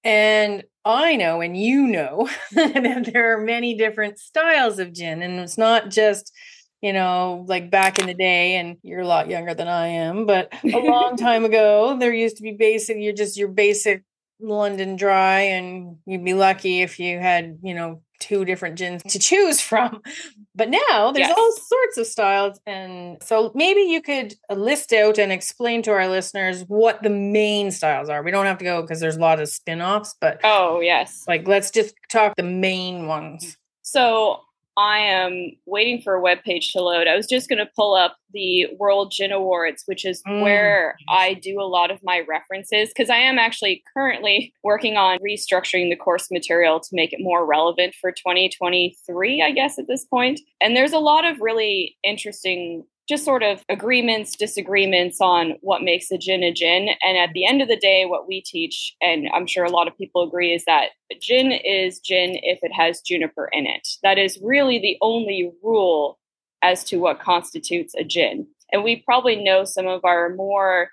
And 0.03 0.65
I 0.85 1.17
know, 1.17 1.43
and 1.43 1.57
you 1.57 1.87
know, 1.87 2.29
that 2.53 3.11
there 3.13 3.35
are 3.35 3.45
many 3.45 3.75
different 3.75 4.19
styles 4.19 4.79
of 4.79 4.95
gin, 4.95 5.21
and 5.23 5.39
it's 5.41 5.59
not 5.59 5.91
just 5.91 6.33
you 6.81 6.93
know, 6.93 7.45
like 7.47 7.71
back 7.71 8.01
in 8.01 8.07
the 8.07 8.15
day, 8.15 8.57
and 8.57 8.79
you're 8.83 9.03
a 9.03 9.07
lot 9.07 9.31
younger 9.31 9.55
than 9.55 9.69
I 9.69 9.87
am, 9.89 10.27
but 10.27 10.53
a 10.65 10.79
long 10.79 11.17
time 11.19 11.45
ago, 11.45 11.97
there 11.99 12.13
used 12.13 12.39
to 12.39 12.43
be 12.43 12.53
basic, 12.53 12.97
you're 12.99 13.13
just 13.13 13.37
your 13.37 13.49
basic 13.49 14.03
London 14.41 14.97
dry, 14.97 15.43
and 15.43 15.99
you'd 16.07 16.25
be 16.25 16.35
lucky 16.35 16.83
if 16.83 16.99
you 16.99 17.21
had, 17.21 17.59
you 17.63 17.75
know, 17.75 18.03
two 18.23 18.45
different 18.45 18.79
gins 18.79 19.03
to 19.05 19.19
choose 19.19 19.61
from. 19.61 20.01
But 20.55 20.69
now 20.69 21.13
there's 21.13 21.29
yes. 21.29 21.35
all 21.35 21.53
sorts 21.53 21.97
of 21.97 22.07
styles. 22.07 22.61
And 22.67 23.17
so 23.23 23.53
maybe 23.55 23.81
you 23.81 24.03
could 24.03 24.35
uh, 24.51 24.55
list 24.55 24.93
out 24.93 25.17
and 25.17 25.33
explain 25.33 25.81
to 25.85 25.93
our 25.93 26.07
listeners 26.09 26.61
what 26.69 27.03
the 27.03 27.09
main 27.09 27.71
styles 27.71 28.11
are. 28.11 28.23
We 28.23 28.33
don't 28.33 28.45
have 28.45 28.59
to 28.59 28.65
go 28.65 28.83
because 28.83 29.01
there's 29.01 29.17
a 29.17 29.19
lot 29.19 29.41
of 29.41 29.49
spin 29.49 29.81
offs, 29.81 30.15
but 30.21 30.41
oh, 30.45 30.81
yes. 30.81 31.25
Like, 31.27 31.49
let's 31.49 31.71
just 31.71 31.95
talk 32.11 32.37
the 32.37 32.43
main 32.43 33.07
ones. 33.07 33.57
So 33.81 34.43
I 34.77 34.99
am 34.99 35.53
waiting 35.67 36.01
for 36.01 36.15
a 36.15 36.21
web 36.21 36.39
page 36.45 36.73
to 36.73 36.81
load. 36.81 37.07
I 37.07 37.17
was 37.17 37.27
just 37.27 37.49
going 37.49 37.59
to 37.59 37.71
pull 37.77 37.95
up 37.95 38.17
the 38.33 38.69
World 38.79 39.13
Gin 39.15 39.33
Awards, 39.33 39.83
which 39.87 40.05
is 40.05 40.23
mm. 40.27 40.41
where 40.43 40.97
I 41.09 41.35
do 41.35 41.61
a 41.61 41.69
lot 41.69 41.91
of 41.91 42.01
my 42.03 42.23
references 42.27 42.89
because 42.89 43.11
I 43.11 43.17
am 43.17 43.39
actually 43.39 43.83
currently 43.93 44.55
working 44.65 44.97
on 44.97 45.19
restructuring 45.19 45.91
the 45.91 45.97
course 45.97 46.29
material 46.31 46.81
to 46.81 46.89
make 46.93 47.13
it 47.13 47.21
more 47.21 47.45
relevant 47.45 47.95
for 48.01 48.11
2023, 48.13 49.43
I 49.43 49.51
guess, 49.51 49.79
at 49.79 49.87
this 49.89 50.05
point. 50.05 50.41
And 50.61 50.75
there's 50.75 50.93
a 50.93 50.99
lot 50.99 51.25
of 51.25 51.41
really 51.41 51.97
interesting 52.03 52.85
just 53.13 53.27
sort 53.27 53.43
of 53.43 53.63
agreements, 53.69 54.35
disagreements 54.35 55.21
on 55.21 55.55
what 55.61 55.83
makes 55.83 56.11
a 56.11 56.17
gin 56.17 56.43
a 56.43 56.51
gin. 56.51 56.89
And 57.03 57.19
at 57.19 57.35
the 57.35 57.45
end 57.47 57.61
of 57.61 57.69
the 57.69 57.77
day, 57.77 58.07
what 58.07 58.27
we 58.27 58.41
teach, 58.41 58.97
and 59.03 59.29
I'm 59.35 59.47
sure 59.47 59.65
a 59.65 59.71
lot 59.71 59.87
of 59.87 59.97
people 59.99 60.23
agree, 60.23 60.55
is 60.55 60.65
that 60.65 60.91
gin 61.21 61.53
is 61.53 62.01
gin 62.01 62.39
if 62.43 62.61
it 62.63 62.73
has 62.73 63.03
juniper 63.03 63.51
in 63.53 63.67
it. 63.67 63.87
That 64.03 64.17
is 64.17 64.41
really 64.43 64.79
the 64.79 64.97
only 65.03 65.53
rule 65.63 66.19
as 66.63 66.85
to 66.85 66.97
what 66.97 67.21
constitutes 67.21 67.95
a 67.95 68.03
gin. 68.03 68.47
And 68.73 68.83
we 68.83 69.03
probably 69.03 69.37
know 69.37 69.65
some 69.65 69.87
of 69.87 70.07
our 70.07 70.35
more 70.35 70.89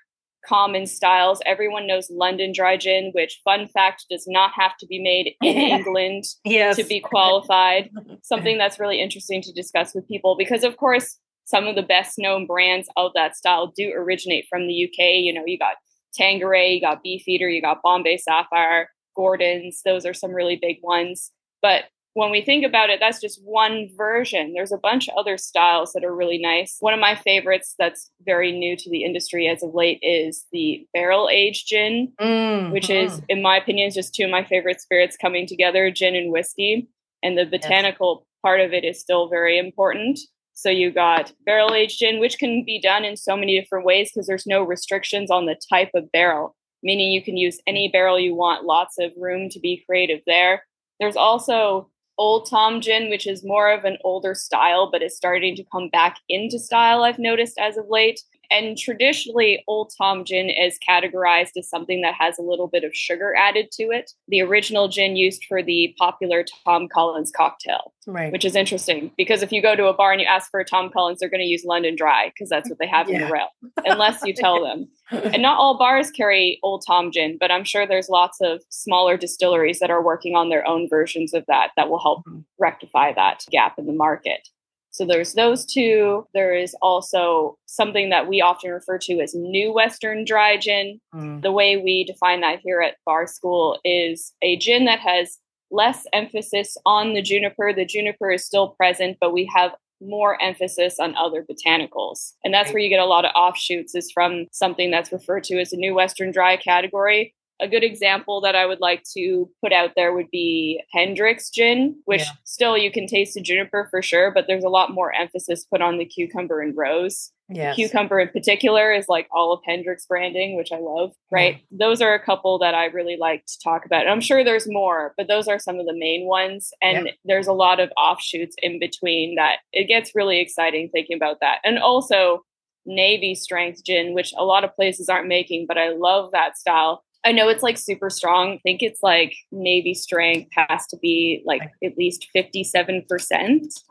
common 0.46 0.86
styles. 0.86 1.40
Everyone 1.46 1.86
knows 1.86 2.10
London 2.10 2.52
dry 2.52 2.76
gin, 2.76 3.12
which, 3.14 3.40
fun 3.44 3.66
fact, 3.68 4.04
does 4.10 4.26
not 4.28 4.52
have 4.54 4.76
to 4.78 4.86
be 4.86 4.98
made 4.98 5.34
in 5.40 5.56
England 5.78 6.24
yes. 6.44 6.76
to 6.76 6.84
be 6.84 7.00
qualified. 7.00 7.88
Something 8.22 8.58
that's 8.58 8.78
really 8.78 9.00
interesting 9.00 9.40
to 9.40 9.52
discuss 9.52 9.94
with 9.94 10.06
people 10.06 10.36
because, 10.36 10.64
of 10.64 10.76
course, 10.76 11.16
some 11.50 11.66
of 11.66 11.74
the 11.74 11.82
best 11.82 12.14
known 12.16 12.46
brands 12.46 12.88
of 12.96 13.12
that 13.14 13.36
style 13.36 13.72
do 13.76 13.92
originate 13.96 14.46
from 14.48 14.68
the 14.68 14.84
UK. 14.84 15.16
You 15.16 15.34
know, 15.34 15.42
you 15.44 15.58
got 15.58 15.76
Tanqueray, 16.14 16.74
you 16.74 16.80
got 16.80 17.02
Beefeater, 17.02 17.48
you 17.48 17.60
got 17.60 17.82
Bombay 17.82 18.18
Sapphire, 18.18 18.90
Gordon's. 19.16 19.82
Those 19.84 20.06
are 20.06 20.14
some 20.14 20.32
really 20.32 20.56
big 20.60 20.78
ones. 20.82 21.32
But 21.60 21.84
when 22.14 22.30
we 22.30 22.42
think 22.42 22.64
about 22.64 22.90
it, 22.90 22.98
that's 23.00 23.20
just 23.20 23.40
one 23.44 23.88
version. 23.96 24.52
There's 24.52 24.72
a 24.72 24.78
bunch 24.78 25.08
of 25.08 25.14
other 25.16 25.38
styles 25.38 25.92
that 25.92 26.04
are 26.04 26.14
really 26.14 26.38
nice. 26.38 26.76
One 26.80 26.94
of 26.94 26.98
my 26.98 27.14
favorites 27.14 27.74
that's 27.78 28.10
very 28.24 28.50
new 28.50 28.76
to 28.76 28.90
the 28.90 29.04
industry 29.04 29.46
as 29.46 29.62
of 29.62 29.74
late 29.74 30.00
is 30.02 30.46
the 30.52 30.86
barrel 30.92 31.28
aged 31.30 31.68
gin, 31.68 32.12
mm-hmm. 32.20 32.72
which 32.72 32.90
is, 32.90 33.22
in 33.28 33.42
my 33.42 33.56
opinion, 33.56 33.88
is 33.88 33.94
just 33.94 34.14
two 34.14 34.24
of 34.24 34.30
my 34.30 34.44
favorite 34.44 34.80
spirits 34.80 35.16
coming 35.16 35.46
together 35.46 35.90
gin 35.90 36.16
and 36.16 36.32
whiskey. 36.32 36.88
And 37.22 37.38
the 37.38 37.44
botanical 37.44 38.20
yes. 38.20 38.26
part 38.42 38.60
of 38.60 38.72
it 38.72 38.84
is 38.84 39.00
still 39.00 39.28
very 39.28 39.58
important. 39.58 40.18
So 40.60 40.68
you 40.68 40.90
got 40.90 41.32
barrel 41.46 41.72
aged 41.72 42.00
gin, 42.00 42.20
which 42.20 42.38
can 42.38 42.62
be 42.66 42.78
done 42.78 43.02
in 43.02 43.16
so 43.16 43.34
many 43.34 43.58
different 43.58 43.86
ways 43.86 44.12
because 44.12 44.26
there's 44.26 44.46
no 44.46 44.62
restrictions 44.62 45.30
on 45.30 45.46
the 45.46 45.58
type 45.70 45.88
of 45.94 46.12
barrel, 46.12 46.54
meaning 46.82 47.12
you 47.12 47.22
can 47.22 47.38
use 47.38 47.58
any 47.66 47.88
barrel 47.88 48.20
you 48.20 48.34
want, 48.34 48.66
lots 48.66 48.98
of 48.98 49.10
room 49.16 49.48
to 49.48 49.58
be 49.58 49.82
creative 49.86 50.20
there. 50.26 50.66
There's 50.98 51.16
also 51.16 51.88
Old 52.18 52.46
Tom 52.50 52.82
gin, 52.82 53.08
which 53.08 53.26
is 53.26 53.42
more 53.42 53.72
of 53.72 53.84
an 53.84 53.96
older 54.04 54.34
style, 54.34 54.90
but 54.92 55.00
is 55.00 55.16
starting 55.16 55.56
to 55.56 55.64
come 55.72 55.88
back 55.88 56.18
into 56.28 56.58
style, 56.58 57.04
I've 57.04 57.18
noticed 57.18 57.56
as 57.58 57.78
of 57.78 57.86
late. 57.88 58.20
And 58.50 58.76
traditionally, 58.76 59.64
Old 59.68 59.92
Tom 59.96 60.24
gin 60.24 60.50
is 60.50 60.78
categorized 60.86 61.52
as 61.56 61.68
something 61.68 62.00
that 62.02 62.14
has 62.14 62.38
a 62.38 62.42
little 62.42 62.66
bit 62.66 62.82
of 62.82 62.94
sugar 62.94 63.34
added 63.36 63.70
to 63.72 63.84
it. 63.84 64.10
The 64.28 64.42
original 64.42 64.88
gin 64.88 65.16
used 65.16 65.44
for 65.44 65.62
the 65.62 65.94
popular 65.98 66.44
Tom 66.64 66.88
Collins 66.88 67.30
cocktail, 67.34 67.92
right. 68.06 68.32
which 68.32 68.44
is 68.44 68.56
interesting 68.56 69.12
because 69.16 69.42
if 69.42 69.52
you 69.52 69.62
go 69.62 69.76
to 69.76 69.86
a 69.86 69.94
bar 69.94 70.12
and 70.12 70.20
you 70.20 70.26
ask 70.26 70.50
for 70.50 70.60
a 70.60 70.64
Tom 70.64 70.90
Collins, 70.90 71.20
they're 71.20 71.28
going 71.28 71.40
to 71.40 71.46
use 71.46 71.64
London 71.64 71.94
Dry 71.94 72.30
because 72.34 72.48
that's 72.48 72.68
what 72.68 72.78
they 72.78 72.88
have 72.88 73.08
yeah. 73.08 73.16
in 73.16 73.22
the 73.22 73.32
rail, 73.32 73.48
unless 73.86 74.20
you 74.24 74.34
tell 74.34 74.64
them. 74.64 74.88
and 75.10 75.42
not 75.42 75.58
all 75.58 75.78
bars 75.78 76.10
carry 76.10 76.58
Old 76.62 76.84
Tom 76.86 77.12
gin, 77.12 77.36
but 77.38 77.50
I'm 77.50 77.64
sure 77.64 77.86
there's 77.86 78.08
lots 78.08 78.38
of 78.40 78.62
smaller 78.68 79.16
distilleries 79.16 79.78
that 79.78 79.90
are 79.90 80.02
working 80.02 80.34
on 80.34 80.48
their 80.48 80.66
own 80.66 80.88
versions 80.88 81.34
of 81.34 81.44
that 81.46 81.70
that 81.76 81.88
will 81.88 82.00
help 82.00 82.20
mm-hmm. 82.26 82.40
rectify 82.58 83.12
that 83.12 83.44
gap 83.50 83.78
in 83.78 83.86
the 83.86 83.92
market. 83.92 84.48
So 84.90 85.06
there's 85.06 85.34
those 85.34 85.64
two. 85.64 86.26
There 86.34 86.54
is 86.54 86.74
also 86.82 87.56
something 87.66 88.10
that 88.10 88.28
we 88.28 88.40
often 88.40 88.70
refer 88.70 88.98
to 88.98 89.20
as 89.20 89.34
new 89.34 89.72
Western 89.72 90.24
dry 90.24 90.56
gin. 90.56 91.00
Mm. 91.14 91.42
The 91.42 91.52
way 91.52 91.76
we 91.76 92.04
define 92.04 92.40
that 92.40 92.60
here 92.62 92.80
at 92.80 92.96
Bar 93.06 93.26
School 93.26 93.78
is 93.84 94.32
a 94.42 94.56
gin 94.56 94.84
that 94.86 95.00
has 95.00 95.38
less 95.70 96.06
emphasis 96.12 96.76
on 96.84 97.14
the 97.14 97.22
juniper. 97.22 97.72
The 97.72 97.84
juniper 97.84 98.32
is 98.32 98.44
still 98.44 98.70
present, 98.70 99.18
but 99.20 99.32
we 99.32 99.48
have 99.54 99.72
more 100.00 100.40
emphasis 100.42 100.98
on 100.98 101.14
other 101.16 101.44
botanicals. 101.44 102.32
And 102.44 102.52
that's 102.52 102.72
where 102.72 102.82
you 102.82 102.88
get 102.88 103.00
a 103.00 103.04
lot 103.04 103.24
of 103.24 103.32
offshoots 103.34 103.94
is 103.94 104.10
from 104.10 104.46
something 104.50 104.90
that's 104.90 105.12
referred 105.12 105.44
to 105.44 105.60
as 105.60 105.72
a 105.72 105.76
new 105.76 105.94
Western 105.94 106.32
dry 106.32 106.56
category, 106.56 107.34
a 107.60 107.68
good 107.68 107.84
example 107.84 108.40
that 108.40 108.56
I 108.56 108.66
would 108.66 108.80
like 108.80 109.04
to 109.14 109.48
put 109.62 109.72
out 109.72 109.92
there 109.96 110.12
would 110.12 110.30
be 110.30 110.82
Hendrick's 110.92 111.50
gin, 111.50 112.00
which 112.04 112.22
yeah. 112.22 112.32
still 112.44 112.76
you 112.76 112.90
can 112.90 113.06
taste 113.06 113.34
the 113.34 113.40
juniper 113.40 113.88
for 113.90 114.02
sure, 114.02 114.30
but 114.30 114.46
there's 114.46 114.64
a 114.64 114.68
lot 114.68 114.92
more 114.92 115.14
emphasis 115.14 115.64
put 115.64 115.82
on 115.82 115.98
the 115.98 116.04
cucumber 116.04 116.60
and 116.60 116.76
rose. 116.76 117.32
Yes. 117.52 117.74
Cucumber 117.74 118.20
in 118.20 118.28
particular 118.28 118.92
is 118.92 119.06
like 119.08 119.28
all 119.32 119.52
of 119.52 119.60
Hendrick's 119.66 120.06
branding, 120.06 120.56
which 120.56 120.70
I 120.72 120.78
love, 120.78 121.12
right? 121.32 121.56
Yeah. 121.70 121.78
Those 121.86 122.00
are 122.00 122.14
a 122.14 122.24
couple 122.24 122.58
that 122.60 122.74
I 122.74 122.86
really 122.86 123.16
like 123.16 123.44
to 123.46 123.58
talk 123.62 123.84
about. 123.84 124.02
And 124.02 124.10
I'm 124.10 124.20
sure 124.20 124.44
there's 124.44 124.68
more, 124.68 125.14
but 125.16 125.26
those 125.26 125.48
are 125.48 125.58
some 125.58 125.80
of 125.80 125.86
the 125.86 125.96
main 125.96 126.26
ones. 126.26 126.70
And 126.80 127.06
yeah. 127.06 127.12
there's 127.24 127.48
a 127.48 127.52
lot 127.52 127.80
of 127.80 127.90
offshoots 127.96 128.54
in 128.62 128.78
between 128.78 129.34
that 129.34 129.58
it 129.72 129.88
gets 129.88 130.14
really 130.14 130.40
exciting 130.40 130.90
thinking 130.90 131.16
about 131.16 131.40
that. 131.40 131.58
And 131.64 131.78
also, 131.78 132.44
Navy 132.86 133.34
strength 133.34 133.84
gin, 133.84 134.14
which 134.14 134.32
a 134.36 134.44
lot 134.44 134.64
of 134.64 134.74
places 134.74 135.08
aren't 135.08 135.28
making, 135.28 135.66
but 135.66 135.76
I 135.76 135.90
love 135.90 136.32
that 136.32 136.56
style 136.56 137.02
I 137.24 137.32
know 137.32 137.48
it's 137.48 137.62
like 137.62 137.76
super 137.76 138.08
strong. 138.08 138.54
I 138.54 138.58
think 138.62 138.82
it's 138.82 139.02
like 139.02 139.34
Navy 139.52 139.94
strength 139.94 140.50
has 140.52 140.86
to 140.88 140.96
be 140.96 141.42
like 141.44 141.62
at 141.84 141.98
least 141.98 142.28
57%. 142.34 143.04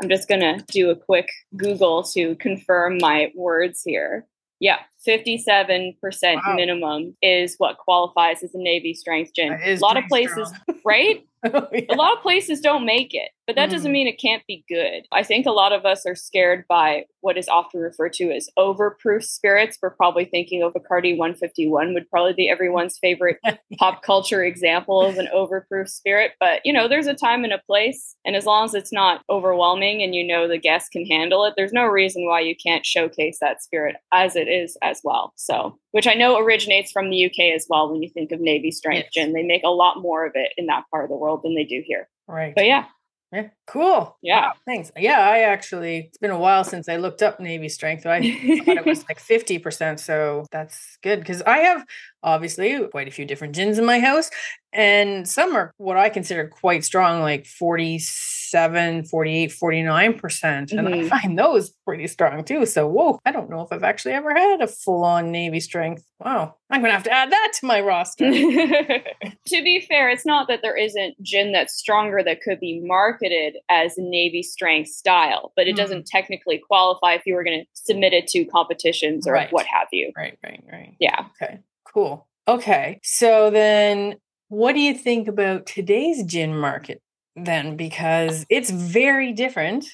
I'm 0.01 0.09
just 0.09 0.27
going 0.27 0.41
to 0.41 0.63
do 0.71 0.89
a 0.89 0.95
quick 0.95 1.29
Google 1.55 2.03
to 2.03 2.35
confirm 2.35 2.97
my 2.99 3.31
words 3.35 3.81
here. 3.85 4.25
Yeah, 4.59 4.79
57% 5.07 5.95
wow. 6.03 6.41
minimum 6.55 7.15
is 7.21 7.55
what 7.59 7.77
qualifies 7.77 8.43
as 8.43 8.53
a 8.53 8.59
Navy 8.59 8.93
strength 8.93 9.31
gin. 9.33 9.57
A 9.63 9.75
lot 9.77 9.95
of 9.95 10.03
places, 10.09 10.51
right? 10.85 11.25
oh, 11.53 11.67
yeah. 11.71 11.81
A 11.89 11.95
lot 11.95 12.15
of 12.15 12.21
places 12.21 12.59
don't 12.59 12.85
make 12.85 13.13
it, 13.13 13.29
but 13.47 13.55
that 13.55 13.69
mm. 13.69 13.71
doesn't 13.71 13.91
mean 13.91 14.07
it 14.07 14.19
can't 14.19 14.43
be 14.47 14.63
good. 14.67 15.07
I 15.11 15.23
think 15.23 15.45
a 15.45 15.51
lot 15.51 15.71
of 15.71 15.85
us 15.85 16.05
are 16.05 16.15
scared 16.15 16.65
by 16.67 17.05
what 17.21 17.37
is 17.37 17.49
often 17.49 17.81
referred 17.81 18.13
to 18.13 18.31
as 18.31 18.49
overproof 18.57 19.23
spirits. 19.23 19.77
We're 19.81 19.89
probably 19.89 20.25
thinking 20.25 20.63
of 20.63 20.73
Bacardi 20.73 21.17
151 21.17 21.93
would 21.93 22.09
probably 22.09 22.33
be 22.33 22.49
everyone's 22.49 22.97
favorite 22.97 23.37
pop 23.79 24.03
culture 24.03 24.43
example 24.43 25.01
of 25.01 25.17
an 25.17 25.27
overproof 25.33 25.89
spirit. 25.89 26.33
But, 26.39 26.61
you 26.65 26.73
know, 26.73 26.87
there's 26.87 27.07
a 27.07 27.13
time 27.13 27.43
and 27.43 27.53
a 27.53 27.59
place. 27.59 28.15
And 28.25 28.35
as 28.35 28.45
long 28.45 28.65
as 28.65 28.73
it's 28.73 28.93
not 28.93 29.21
overwhelming 29.29 30.01
and 30.01 30.13
you 30.15 30.25
know 30.25 30.47
the 30.47 30.57
guest 30.57 30.91
can 30.91 31.05
handle 31.05 31.45
it, 31.45 31.53
there's 31.55 31.73
no 31.73 31.85
reason 31.85 32.25
why 32.25 32.41
you 32.41 32.55
can't 32.55 32.85
showcase 32.85 33.37
that 33.41 33.63
spirit 33.63 33.95
as 34.13 34.35
it 34.35 34.47
is 34.47 34.77
as 34.81 35.01
well. 35.03 35.33
So, 35.35 35.77
which 35.91 36.07
I 36.07 36.13
know 36.13 36.37
originates 36.37 36.91
from 36.91 37.09
the 37.09 37.25
UK 37.25 37.55
as 37.55 37.65
well. 37.69 37.91
When 37.91 38.01
you 38.03 38.09
think 38.09 38.31
of 38.31 38.39
Navy 38.39 38.71
strength 38.71 39.09
yes. 39.13 39.25
gin, 39.25 39.33
they 39.33 39.43
make 39.43 39.63
a 39.63 39.69
lot 39.69 40.01
more 40.01 40.25
of 40.25 40.33
it 40.35 40.51
in 40.57 40.67
that 40.67 40.83
part 40.91 41.05
of 41.05 41.09
the 41.09 41.15
world 41.15 41.28
than 41.37 41.55
they 41.55 41.63
do 41.63 41.83
here. 41.85 42.09
Right. 42.27 42.53
But 42.55 42.65
yeah, 42.65 42.85
yeah, 43.31 43.49
cool. 43.67 44.17
Yeah, 44.23 44.47
wow, 44.47 44.53
thanks. 44.65 44.91
Yeah, 44.97 45.19
I 45.19 45.39
actually 45.39 46.07
it's 46.07 46.17
been 46.17 46.31
a 46.31 46.39
while 46.39 46.63
since 46.63 46.89
I 46.89 46.95
looked 46.95 47.21
up 47.21 47.39
Navy 47.39 47.69
strength. 47.69 48.05
I 48.05 48.21
thought 48.65 48.77
it 48.77 48.85
was 48.85 49.05
like 49.07 49.19
fifty 49.19 49.59
percent, 49.59 49.99
so 49.99 50.45
that's 50.51 50.97
good 51.03 51.19
because 51.19 51.43
I 51.43 51.59
have 51.59 51.85
obviously 52.23 52.87
quite 52.87 53.07
a 53.07 53.11
few 53.11 53.25
different 53.25 53.55
gins 53.55 53.77
in 53.77 53.85
my 53.85 53.99
house, 53.99 54.29
and 54.71 55.27
some 55.27 55.55
are 55.55 55.73
what 55.77 55.97
I 55.97 56.09
consider 56.09 56.47
quite 56.47 56.83
strong, 56.83 57.21
like 57.21 57.47
47, 57.47 59.05
48, 59.05 59.51
49 59.51 60.19
percent, 60.19 60.71
and 60.71 60.87
mm-hmm. 60.87 61.13
I 61.13 61.21
find 61.21 61.39
those 61.39 61.71
pretty 61.85 62.07
strong 62.07 62.43
too. 62.43 62.65
So 62.65 62.87
whoa, 62.87 63.19
I 63.25 63.31
don't 63.31 63.49
know 63.49 63.61
if 63.61 63.71
I've 63.71 63.83
actually 63.83 64.13
ever 64.13 64.33
had 64.33 64.61
a 64.61 64.67
full 64.67 65.03
on 65.03 65.31
Navy 65.31 65.59
strength. 65.59 66.03
Wow, 66.19 66.55
I'm 66.69 66.81
gonna 66.81 66.93
have 66.93 67.03
to 67.03 67.11
add 67.11 67.31
that 67.31 67.53
to 67.59 67.65
my 67.65 67.81
roster. 67.81 68.29
to 68.31 69.03
be 69.49 69.85
fair, 69.89 70.09
it's 70.09 70.25
not 70.25 70.47
that 70.49 70.61
there 70.61 70.77
isn't 70.77 71.15
gin 71.23 71.51
that's 71.51 71.73
stronger 71.73 72.21
that 72.23 72.41
could 72.41 72.59
be 72.59 72.79
marketed 72.83 73.57
as 73.69 73.95
Navy 73.97 74.43
strength 74.43 74.89
style, 74.89 75.51
but 75.55 75.67
it 75.67 75.73
mm. 75.73 75.77
doesn't 75.77 76.05
technically 76.05 76.61
qualify 76.67 77.13
if 77.13 77.23
you 77.25 77.33
were 77.33 77.43
going 77.43 77.61
to 77.61 77.65
submit 77.73 78.13
it 78.13 78.27
to 78.27 78.45
competitions 78.45 79.27
or 79.27 79.33
right. 79.33 79.51
what 79.51 79.65
have 79.65 79.87
you. 79.91 80.11
Right, 80.15 80.37
right, 80.43 80.63
right. 80.71 80.95
Yeah. 80.99 81.25
Okay, 81.41 81.59
cool. 81.93 82.27
Okay, 82.47 82.99
so 83.03 83.49
then 83.51 84.15
what 84.47 84.73
do 84.73 84.79
you 84.79 84.93
think 84.95 85.27
about 85.27 85.65
today's 85.65 86.23
gin 86.23 86.57
market 86.57 87.01
then? 87.35 87.77
Because 87.77 88.45
it's 88.49 88.69
very 88.69 89.31
different 89.33 89.85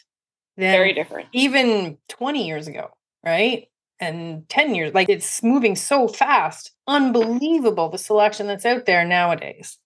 than 0.57 0.71
very 0.71 0.93
different. 0.93 1.27
Even 1.33 1.97
20 2.09 2.47
years 2.47 2.67
ago, 2.67 2.89
right? 3.23 3.67
And 3.99 4.47
10 4.49 4.75
years, 4.75 4.93
like 4.93 5.09
it's 5.09 5.43
moving 5.43 5.75
so 5.75 6.07
fast. 6.07 6.71
Unbelievable 6.87 7.89
the 7.89 7.97
selection 7.97 8.47
that's 8.47 8.65
out 8.65 8.85
there 8.85 9.05
nowadays. 9.05 9.77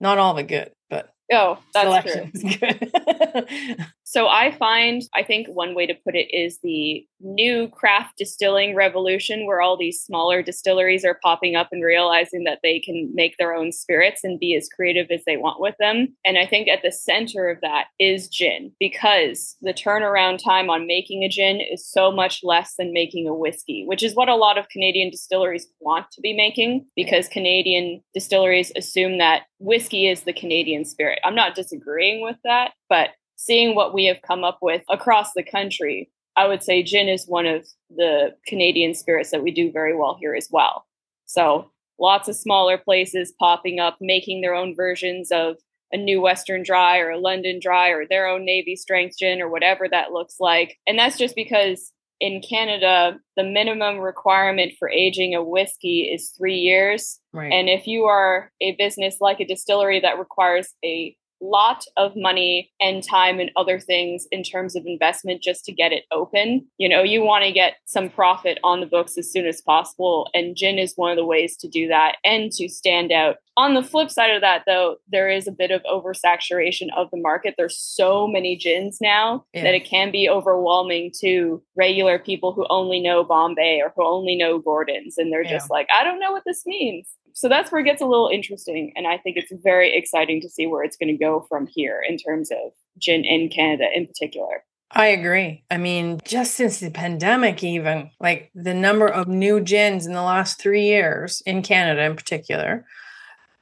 Not 0.00 0.18
all 0.18 0.34
the 0.34 0.42
good, 0.42 0.72
but 0.90 1.11
Oh, 1.30 1.58
that's 1.72 2.12
true. 2.12 3.76
so 4.04 4.28
I 4.28 4.54
find, 4.58 5.02
I 5.14 5.22
think 5.22 5.46
one 5.48 5.74
way 5.74 5.86
to 5.86 5.94
put 5.94 6.14
it 6.14 6.28
is 6.34 6.58
the 6.62 7.06
new 7.20 7.68
craft 7.68 8.18
distilling 8.18 8.74
revolution, 8.74 9.46
where 9.46 9.60
all 9.60 9.76
these 9.76 10.02
smaller 10.02 10.42
distilleries 10.42 11.04
are 11.04 11.18
popping 11.22 11.54
up 11.56 11.68
and 11.72 11.84
realizing 11.84 12.44
that 12.44 12.58
they 12.62 12.80
can 12.80 13.10
make 13.14 13.36
their 13.38 13.54
own 13.54 13.72
spirits 13.72 14.24
and 14.24 14.40
be 14.40 14.56
as 14.56 14.68
creative 14.68 15.10
as 15.10 15.22
they 15.24 15.36
want 15.36 15.60
with 15.60 15.74
them. 15.78 16.14
And 16.24 16.36
I 16.36 16.46
think 16.46 16.68
at 16.68 16.82
the 16.82 16.92
center 16.92 17.48
of 17.48 17.60
that 17.62 17.86
is 17.98 18.28
gin, 18.28 18.72
because 18.78 19.56
the 19.62 19.72
turnaround 19.72 20.42
time 20.42 20.68
on 20.68 20.86
making 20.86 21.22
a 21.22 21.28
gin 21.28 21.60
is 21.60 21.86
so 21.86 22.10
much 22.10 22.40
less 22.42 22.74
than 22.78 22.92
making 22.92 23.28
a 23.28 23.34
whiskey, 23.34 23.84
which 23.86 24.02
is 24.02 24.14
what 24.14 24.28
a 24.28 24.36
lot 24.36 24.58
of 24.58 24.68
Canadian 24.68 25.10
distilleries 25.10 25.68
want 25.80 26.06
to 26.12 26.20
be 26.20 26.34
making, 26.34 26.84
because 26.96 27.28
Canadian 27.28 28.02
distilleries 28.12 28.72
assume 28.76 29.18
that 29.18 29.42
whiskey 29.58 30.08
is 30.08 30.22
the 30.22 30.32
Canadian 30.32 30.84
spirit. 30.84 31.11
I'm 31.24 31.34
not 31.34 31.54
disagreeing 31.54 32.22
with 32.22 32.36
that, 32.44 32.72
but 32.88 33.10
seeing 33.36 33.74
what 33.74 33.94
we 33.94 34.06
have 34.06 34.22
come 34.22 34.44
up 34.44 34.58
with 34.62 34.82
across 34.88 35.32
the 35.32 35.42
country, 35.42 36.10
I 36.36 36.46
would 36.46 36.62
say 36.62 36.82
gin 36.82 37.08
is 37.08 37.26
one 37.26 37.46
of 37.46 37.66
the 37.90 38.34
Canadian 38.46 38.94
spirits 38.94 39.30
that 39.30 39.42
we 39.42 39.50
do 39.50 39.70
very 39.72 39.96
well 39.96 40.16
here 40.20 40.34
as 40.34 40.48
well. 40.50 40.86
So 41.26 41.70
lots 41.98 42.28
of 42.28 42.36
smaller 42.36 42.78
places 42.78 43.32
popping 43.38 43.80
up, 43.80 43.98
making 44.00 44.40
their 44.40 44.54
own 44.54 44.74
versions 44.74 45.30
of 45.30 45.56
a 45.92 45.96
new 45.96 46.20
Western 46.20 46.62
dry 46.62 46.98
or 46.98 47.10
a 47.10 47.18
London 47.18 47.58
dry 47.60 47.90
or 47.90 48.06
their 48.06 48.26
own 48.26 48.44
Navy 48.44 48.76
strength 48.76 49.18
gin 49.18 49.42
or 49.42 49.48
whatever 49.48 49.88
that 49.88 50.12
looks 50.12 50.36
like. 50.40 50.78
And 50.86 50.98
that's 50.98 51.18
just 51.18 51.34
because 51.34 51.92
in 52.22 52.40
Canada, 52.40 53.18
the 53.36 53.42
minimum 53.42 53.98
requirement 53.98 54.72
for 54.78 54.88
aging 54.88 55.34
a 55.34 55.42
whiskey 55.42 56.02
is 56.02 56.30
three 56.38 56.54
years. 56.54 57.18
Right. 57.32 57.52
And 57.52 57.68
if 57.68 57.88
you 57.88 58.04
are 58.04 58.52
a 58.60 58.76
business 58.76 59.16
like 59.20 59.40
a 59.40 59.44
distillery 59.44 59.98
that 59.98 60.20
requires 60.20 60.72
a 60.84 61.16
lot 61.42 61.84
of 61.96 62.12
money 62.16 62.70
and 62.80 63.02
time 63.02 63.40
and 63.40 63.50
other 63.56 63.78
things 63.78 64.26
in 64.30 64.42
terms 64.42 64.76
of 64.76 64.84
investment 64.86 65.42
just 65.42 65.64
to 65.64 65.72
get 65.72 65.92
it 65.92 66.04
open. 66.12 66.66
You 66.78 66.88
know, 66.88 67.02
you 67.02 67.22
want 67.22 67.44
to 67.44 67.52
get 67.52 67.74
some 67.84 68.08
profit 68.08 68.58
on 68.62 68.80
the 68.80 68.86
books 68.86 69.18
as 69.18 69.30
soon 69.30 69.46
as 69.46 69.60
possible. 69.60 70.30
And 70.34 70.56
gin 70.56 70.78
is 70.78 70.94
one 70.96 71.10
of 71.10 71.16
the 71.16 71.24
ways 71.24 71.56
to 71.58 71.68
do 71.68 71.88
that 71.88 72.16
and 72.24 72.50
to 72.52 72.68
stand 72.68 73.12
out. 73.12 73.36
On 73.58 73.74
the 73.74 73.82
flip 73.82 74.08
side 74.08 74.30
of 74.30 74.40
that, 74.40 74.62
though, 74.66 74.96
there 75.08 75.28
is 75.28 75.46
a 75.46 75.52
bit 75.52 75.70
of 75.70 75.82
oversaturation 75.82 76.86
of 76.96 77.10
the 77.10 77.20
market. 77.20 77.54
There's 77.58 77.76
so 77.76 78.26
many 78.26 78.56
gins 78.56 78.98
now 78.98 79.44
yeah. 79.52 79.64
that 79.64 79.74
it 79.74 79.84
can 79.84 80.10
be 80.10 80.28
overwhelming 80.28 81.12
to 81.20 81.62
regular 81.76 82.18
people 82.18 82.54
who 82.54 82.64
only 82.70 82.98
know 83.00 83.24
Bombay 83.24 83.82
or 83.82 83.92
who 83.94 84.06
only 84.06 84.36
know 84.36 84.58
Gordon's. 84.58 85.18
And 85.18 85.30
they're 85.30 85.42
yeah. 85.42 85.50
just 85.50 85.70
like, 85.70 85.86
I 85.94 86.02
don't 86.02 86.18
know 86.18 86.32
what 86.32 86.44
this 86.46 86.64
means 86.64 87.08
so 87.34 87.48
that's 87.48 87.70
where 87.72 87.80
it 87.80 87.84
gets 87.84 88.02
a 88.02 88.06
little 88.06 88.28
interesting. 88.28 88.92
And 88.96 89.06
I 89.06 89.18
think 89.18 89.36
it's 89.36 89.52
very 89.62 89.96
exciting 89.96 90.40
to 90.42 90.48
see 90.48 90.66
where 90.66 90.82
it's 90.82 90.96
going 90.96 91.08
to 91.08 91.16
go 91.16 91.46
from 91.48 91.66
here 91.66 92.02
in 92.06 92.16
terms 92.16 92.50
of 92.50 92.72
gin 92.98 93.24
in 93.24 93.48
Canada 93.48 93.88
in 93.94 94.06
particular. 94.06 94.64
I 94.90 95.06
agree. 95.06 95.64
I 95.70 95.78
mean, 95.78 96.20
just 96.24 96.54
since 96.54 96.78
the 96.78 96.90
pandemic, 96.90 97.64
even 97.64 98.10
like 98.20 98.50
the 98.54 98.74
number 98.74 99.08
of 99.08 99.26
new 99.26 99.60
gins 99.60 100.06
in 100.06 100.12
the 100.12 100.22
last 100.22 100.60
three 100.60 100.84
years 100.84 101.42
in 101.46 101.62
Canada 101.62 102.02
in 102.02 102.14
particular 102.14 102.84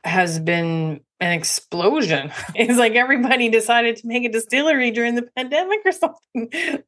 has 0.02 0.40
been 0.40 1.00
an 1.20 1.33
explosion. 1.33 2.33
It's 2.54 2.78
like 2.78 2.94
everybody 2.94 3.48
decided 3.48 3.96
to 3.96 4.09
make 4.09 4.24
a 4.24 4.28
distillery 4.33 4.90
during 4.90 5.14
the 5.14 5.28
pandemic 5.37 5.80
or 5.85 5.92
something. 5.92 6.83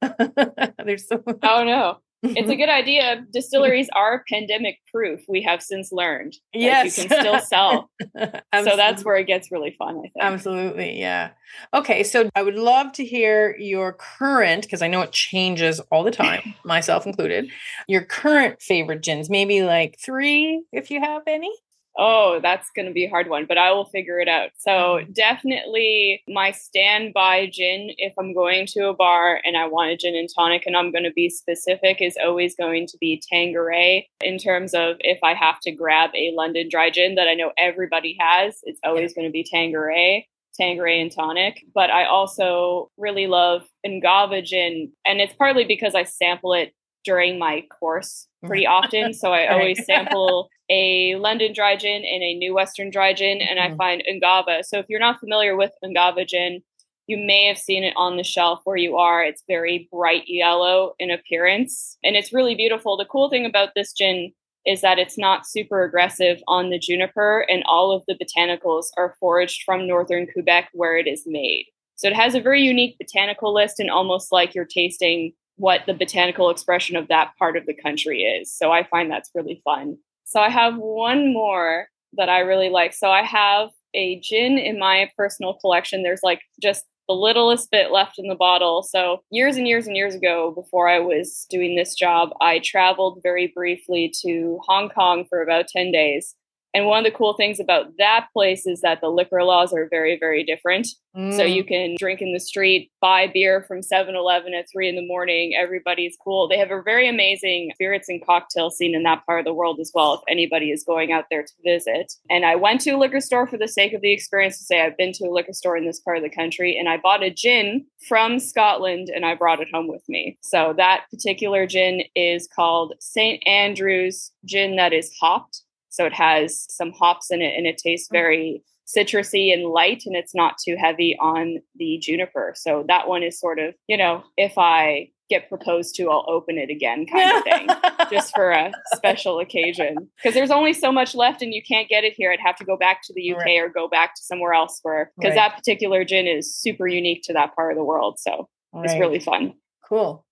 There's 0.85 1.07
so 1.07 1.23
Oh 1.43 1.65
no 1.65 1.99
it's 2.23 2.49
a 2.49 2.57
good 2.57 2.69
idea. 2.69 3.25
Distilleries 3.33 3.89
are 3.95 4.25
pandemic 4.31 4.79
proof. 4.93 5.21
We 5.29 5.43
have 5.43 5.63
since 5.63 5.91
learned. 5.91 6.35
Yes, 6.53 6.97
like 6.97 7.05
you 7.05 7.09
can 7.09 7.21
still 7.21 7.41
sell. 7.41 7.91
so 8.65 8.77
that's 8.77 9.05
where 9.05 9.17
it 9.17 9.27
gets 9.27 9.51
really 9.51 9.75
fun. 9.79 9.99
I 9.99 10.03
think. 10.03 10.13
Absolutely, 10.21 10.99
yeah. 10.99 11.31
Okay, 11.75 12.03
so 12.03 12.31
I 12.35 12.43
would 12.43 12.55
love 12.55 12.93
to 12.93 13.05
hear 13.05 13.57
your 13.59 13.93
current, 13.95 14.63
because 14.63 14.83
I 14.83 14.89
know 14.89 15.03
it 15.03 15.13
changes 15.13 15.81
all 15.91 16.05
the 16.05 16.11
time, 16.11 16.55
myself 16.65 17.07
included. 17.07 17.51
Your 17.89 18.05
current 18.05 18.63
favorite 18.63 19.03
gins, 19.03 19.29
maybe 19.29 19.63
like 19.63 19.99
three, 20.05 20.63
if 20.73 20.91
you 20.91 21.01
have 21.01 21.23
any. 21.27 21.53
Oh, 21.99 22.41
that's 22.43 22.71
going 22.75 22.87
to 22.87 22.93
be 22.93 23.05
a 23.05 23.11
hard 23.11 23.29
one, 23.29 23.45
but 23.47 23.59
I 23.59 23.73
will 23.73 23.85
figure 23.85 24.19
it 24.19 24.29
out. 24.29 24.51
So, 24.59 24.71
mm-hmm. 24.71 25.13
definitely 25.13 26.23
my 26.29 26.51
standby 26.51 27.51
gin, 27.53 27.91
if 27.99 28.15
I'm 28.19 28.35
going 28.35 28.67
to 28.69 28.89
a 28.89 28.95
bar 28.95 29.41
and 29.45 29.57
I 29.57 29.67
want 29.67 29.91
a 29.91 29.97
gin 29.97 30.15
and 30.15 30.29
tonic 30.35 30.65
and 30.67 30.77
I'm 30.77 30.91
going 30.91 31.05
to 31.05 31.13
be 31.13 31.29
specific, 31.29 32.01
is 32.01 32.17
always 32.23 32.57
going 32.57 32.87
to 32.89 32.99
be 32.99 33.23
Tanqueray. 33.31 34.09
In 34.23 34.39
terms 34.39 34.75
of 34.75 34.97
if 35.01 35.19
I 35.23 35.35
have 35.35 35.61
to 35.61 35.71
grab 35.71 36.11
a 36.15 36.33
London 36.35 36.69
dry 36.71 36.91
gin 36.91 37.17
that 37.17 37.29
I 37.29 37.35
know 37.35 37.53
everybody 37.59 38.17
has, 38.21 38.59
it's 38.63 38.81
always 38.85 39.13
going 39.15 39.27
to 39.27 39.33
be 39.33 39.45
Tanqueray. 39.45 40.27
Tanqueray 40.55 41.01
and 41.01 41.11
tonic, 41.11 41.65
but 41.75 41.91
I 41.91 42.05
also 42.05 42.91
really 42.99 43.27
love 43.27 43.63
Ungava 43.87 44.45
gin, 44.45 44.93
and 45.07 45.19
it's 45.19 45.33
partly 45.33 45.65
because 45.65 45.95
I 45.95 46.05
sample 46.05 46.53
it 46.53 46.75
during 47.05 47.39
my 47.39 47.65
course 47.79 48.29
pretty 48.45 48.67
often. 48.67 49.15
So 49.15 49.33
I 49.33 49.47
always 49.53 49.85
sample 49.85 50.49
a 50.73 51.17
London 51.17 51.53
dry 51.53 51.77
gin 51.77 52.03
and 52.03 52.23
a 52.23 52.35
New 52.35 52.55
Western 52.55 52.89
dry 52.89 53.13
gin, 53.13 53.43
and 53.43 53.61
I 53.61 53.69
mm-hmm. 53.69 53.77
find 53.77 54.03
Ungava. 54.11 54.65
So 54.65 54.79
if 54.79 54.87
you're 54.89 54.99
not 54.99 55.21
familiar 55.21 55.55
with 55.55 55.73
Ungava 55.85 56.27
gin, 56.27 56.63
you 57.07 57.19
may 57.19 57.45
have 57.47 57.59
seen 57.59 57.85
it 57.85 57.93
on 57.95 58.17
the 58.17 58.25
shelf 58.25 58.61
where 58.65 58.79
you 58.79 58.97
are. 58.97 59.23
It's 59.23 59.45
very 59.47 59.87
bright 59.93 60.23
yellow 60.27 60.95
in 60.99 61.11
appearance, 61.11 61.99
and 62.03 62.17
it's 62.17 62.33
really 62.33 62.55
beautiful. 62.55 62.97
The 62.97 63.05
cool 63.05 63.29
thing 63.29 63.45
about 63.45 63.75
this 63.77 63.93
gin 63.93 64.33
is 64.65 64.81
that 64.81 64.99
it's 64.99 65.19
not 65.19 65.47
super 65.47 65.83
aggressive 65.83 66.41
on 66.49 66.71
the 66.71 66.79
juniper, 66.79 67.45
and 67.51 67.63
all 67.67 67.93
of 67.93 68.03
the 68.09 68.15
botanicals 68.15 68.87
are 68.97 69.15
foraged 69.21 69.65
from 69.65 69.87
northern 69.87 70.27
Quebec 70.33 70.71
where 70.73 70.97
it 70.97 71.07
is 71.07 71.25
made. 71.27 71.67
So 71.97 72.09
it 72.09 72.15
has 72.15 72.35
a 72.35 72.41
very 72.41 72.63
unique 72.63 72.97
botanical 72.99 73.53
list, 73.53 73.79
and 73.79 73.91
almost 73.91 74.33
like 74.33 74.55
you're 74.55 74.65
tasting 74.65 75.33
what 75.57 75.83
the 75.87 75.93
botanical 75.93 76.49
expression 76.49 76.97
of 76.97 77.09
that 77.09 77.33
part 77.39 77.59
of 77.59 77.67
the 77.67 77.75
country 77.75 78.23
is. 78.23 78.51
So 78.51 78.73
I 78.73 78.85
find 78.85 79.11
that's 79.11 79.31
really 79.35 79.61
fun. 79.65 79.99
So 80.33 80.41
I 80.41 80.49
have 80.49 80.79
one 80.79 81.31
more 81.31 81.89
that 82.15 82.31
I 82.31 82.39
really 82.39 82.71
like. 82.71 82.95
So 82.95 83.11
I 83.11 83.23
have 83.23 83.69
a 83.93 84.19
gin 84.21 84.57
in 84.57 84.79
my 84.79 85.11
personal 85.15 85.59
collection. 85.61 86.03
There's 86.03 86.23
like 86.23 86.41
just 86.63 86.87
the 87.07 87.13
littlest 87.13 87.71
bit 87.71 87.91
left 87.91 88.19
in 88.19 88.29
the 88.29 88.35
bottle. 88.35 88.83
So, 88.83 89.19
years 89.31 89.59
and 89.59 89.69
years 89.69 89.87
and 89.87 89.95
years 89.95 90.15
ago, 90.15 90.51
before 90.55 90.89
I 90.89 91.01
was 91.01 91.47
doing 91.51 91.77
this 91.77 91.95
job, 91.95 92.31
I 92.41 92.61
traveled 92.61 93.21
very 93.23 93.53
briefly 93.55 94.11
to 94.23 94.59
Hong 94.67 94.89
Kong 94.89 95.27
for 95.29 95.43
about 95.43 95.69
10 95.69 95.93
days. 95.93 96.35
And 96.75 96.87
one 96.87 97.05
of 97.05 97.11
the 97.11 97.17
cool 97.17 97.35
things 97.35 97.61
about 97.61 97.87
that 97.99 98.29
place 98.33 98.67
is 98.67 98.81
that 98.81 99.01
the 99.01 99.09
liquor 99.09 99.43
laws 99.43 99.73
are 99.73 99.89
very, 99.91 100.19
very 100.19 100.43
different. 100.45 100.89
Mm. 101.17 101.37
So 101.37 101.43
you 101.43 101.65
can 101.65 101.97
drink 101.99 102.23
in 102.23 102.33
the 102.33 102.41
street, 102.41 102.91
buy 103.01 103.27
beer 103.27 103.65
from 103.69 103.83
7 103.83 104.15
Eleven 104.15 104.55
at 104.55 104.67
3 104.73 104.89
in 104.89 104.97
the 104.97 105.07
morning. 105.07 105.55
Everybody's 105.55 106.17
cool. 106.23 106.49
They 106.49 106.59
have 106.59 106.71
a 106.71 106.81
very 106.83 107.07
amazing 107.09 107.71
spirits 107.75 108.09
and 108.09 108.25
cocktail 108.25 108.71
scene 108.71 108.95
in 108.95 109.03
that 109.03 109.27
part 109.27 109.41
of 109.41 109.45
the 109.45 109.53
world 109.53 109.79
as 109.81 109.91
well, 109.95 110.15
if 110.15 110.21
anybody 110.29 110.71
is 110.71 110.85
going 110.85 111.13
out 111.13 111.27
there 111.31 111.43
to 111.43 111.53
visit. 111.63 112.13
And 112.31 112.47
I 112.47 112.57
went 112.57 112.81
to 112.83 112.93
a 112.93 112.99
liquor 112.99 113.21
store 113.21 113.47
for 113.47 113.59
the 113.59 113.69
sake 113.69 113.93
of 113.93 114.01
the 114.01 114.13
experience 114.13 114.57
to 114.59 114.65
say 114.65 114.81
I've 114.81 114.97
been 114.97 115.13
to 115.15 115.27
a 115.27 115.31
liquor 115.33 115.53
store 115.53 115.77
in 115.77 115.85
this 115.85 116.01
part 116.01 116.17
of 116.17 116.23
the 116.23 116.31
country. 116.31 116.77
And 116.79 116.89
I 116.89 116.97
bought 116.97 117.23
a 117.23 117.31
gin 117.31 117.87
from 118.09 118.39
Scotland 118.39 119.11
and 119.15 119.27
I 119.27 119.35
brought 119.35 119.61
it 119.61 119.69
home 119.73 119.89
with 119.89 120.03
me. 120.09 120.39
So 120.43 120.73
that 120.79 121.05
particular 121.11 121.67
gin 121.67 122.03
is 122.17 122.49
called 122.55 122.95
St. 123.01 123.47
Andrew's 123.47 124.33
gin 124.47 124.77
that 124.77 124.93
is 124.95 125.13
hopped. 125.21 125.63
So 125.93 126.07
it 126.07 126.15
has 126.15 126.67
some 126.71 126.91
hops 126.91 127.31
in 127.31 127.41
it 127.43 127.55
and 127.57 127.67
it 127.67 127.79
tastes 127.79 128.09
mm. 128.09 128.13
very 128.13 128.65
citrusy 128.87 129.53
and 129.53 129.69
light 129.69 130.03
and 130.07 130.17
it's 130.17 130.35
not 130.35 130.57
too 130.63 130.77
heavy 130.79 131.17
on 131.21 131.59
the 131.77 131.99
juniper. 132.03 132.53
So 132.57 132.85
that 132.89 133.09
one 133.09 133.23
is 133.23 133.39
sort 133.39 133.59
of, 133.59 133.75
you 133.87 133.97
know, 133.97 134.25
if 134.37 134.59
I 134.59 135.11
get 135.31 135.49
proposed 135.49 135.95
to, 135.97 136.11
I'll 136.11 136.27
open 136.29 136.59
it 136.59 136.69
again 136.71 137.07
kind 137.07 137.37
of 137.37 137.45
thing, 137.45 137.69
just 138.11 138.35
for 138.35 138.51
a 138.51 138.73
special 138.95 139.39
occasion. 139.39 140.11
Because 140.17 140.35
there's 140.35 140.51
only 140.51 140.73
so 140.73 140.91
much 140.91 141.15
left 141.15 141.43
and 141.43 141.55
you 141.55 141.63
can't 141.63 141.89
get 141.89 142.05
it 142.05 142.15
here. 142.17 142.33
I'd 142.33 142.41
have 142.41 142.57
to 142.57 142.65
go 142.65 142.77
back 142.77 143.03
to 143.05 143.15
the 143.15 143.33
UK 143.33 143.45
right. 143.45 143.59
or 143.59 143.69
go 143.69 143.89
back 143.89 144.15
to 144.15 144.23
somewhere 144.23 144.53
else 144.53 144.81
where, 144.83 145.13
because 145.17 145.37
right. 145.37 145.51
that 145.51 145.57
particular 145.57 146.05
gin 146.05 146.27
is 146.27 146.55
super 146.55 146.87
unique 146.87 147.23
to 147.25 147.33
that 147.35 147.55
part 147.55 147.73
of 147.73 147.79
the 147.79 147.85
world. 147.85 148.19
So 148.19 148.49
right. 148.73 148.85
it's 148.85 148.99
really 148.99 149.21
fun. 149.21 149.55
Cool. 149.89 150.27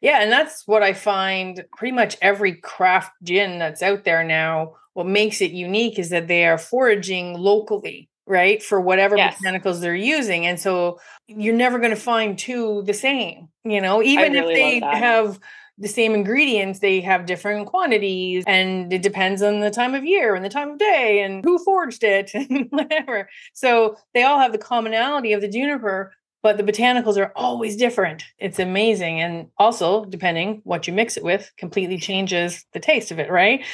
Yeah, 0.00 0.22
and 0.22 0.32
that's 0.32 0.66
what 0.66 0.82
I 0.82 0.92
find 0.94 1.64
pretty 1.76 1.92
much 1.92 2.16
every 2.22 2.54
craft 2.54 3.12
gin 3.22 3.58
that's 3.58 3.82
out 3.82 4.04
there 4.04 4.24
now 4.24 4.76
what 4.98 5.06
makes 5.06 5.40
it 5.40 5.52
unique 5.52 5.98
is 5.98 6.10
that 6.10 6.26
they 6.28 6.44
are 6.44 6.58
foraging 6.58 7.34
locally 7.38 8.08
right 8.26 8.62
for 8.62 8.80
whatever 8.80 9.16
yes. 9.16 9.38
botanicals 9.40 9.80
they're 9.80 9.94
using 9.94 10.44
and 10.44 10.60
so 10.60 10.98
you're 11.26 11.54
never 11.54 11.78
going 11.78 11.90
to 11.90 11.96
find 11.96 12.38
two 12.38 12.82
the 12.82 12.92
same 12.92 13.48
you 13.68 13.80
know? 13.80 14.02
Even 14.02 14.32
really 14.32 14.54
if 14.54 14.82
they 14.82 14.86
have 14.86 15.38
the 15.80 15.88
same 15.88 16.14
ingredients 16.14 16.80
they 16.80 17.00
have 17.00 17.26
different 17.26 17.66
quantities 17.66 18.42
and 18.46 18.92
it 18.92 19.02
depends 19.02 19.42
on 19.42 19.60
the 19.60 19.70
time 19.70 19.94
of 19.94 20.04
year 20.04 20.34
and 20.34 20.44
the 20.44 20.48
time 20.48 20.70
of 20.70 20.78
day 20.78 21.22
and 21.22 21.44
who 21.44 21.58
forged 21.58 22.02
it 22.02 22.30
and 22.34 22.66
whatever. 22.70 23.28
So 23.52 23.96
they 24.14 24.24
all 24.24 24.40
have 24.40 24.52
the 24.52 24.58
commonality 24.58 25.32
of 25.32 25.40
the 25.40 25.48
juniper 25.48 26.12
but 26.40 26.56
the 26.56 26.62
botanicals 26.62 27.18
are 27.18 27.32
always 27.34 27.76
different. 27.76 28.22
It's 28.38 28.60
amazing 28.60 29.20
and 29.20 29.48
also 29.58 30.04
depending 30.04 30.60
what 30.64 30.86
you 30.86 30.92
mix 30.92 31.16
it 31.16 31.24
with 31.24 31.50
completely 31.56 31.98
changes 31.98 32.64
the 32.72 32.80
taste 32.80 33.10
of 33.10 33.18
it 33.18 33.30
right 33.30 33.64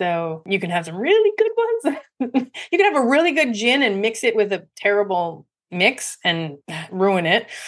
so 0.00 0.42
you 0.46 0.58
can 0.58 0.70
have 0.70 0.86
some 0.86 0.96
really 0.96 1.32
good 1.38 1.52
ones. 1.56 1.98
you 2.72 2.78
can 2.78 2.92
have 2.94 3.04
a 3.04 3.06
really 3.08 3.32
good 3.32 3.52
gin 3.54 3.82
and 3.82 4.00
mix 4.00 4.24
it 4.24 4.34
with 4.34 4.52
a 4.52 4.66
terrible 4.76 5.46
mix 5.70 6.16
and 6.24 6.58
ruin 6.90 7.26
it. 7.26 7.46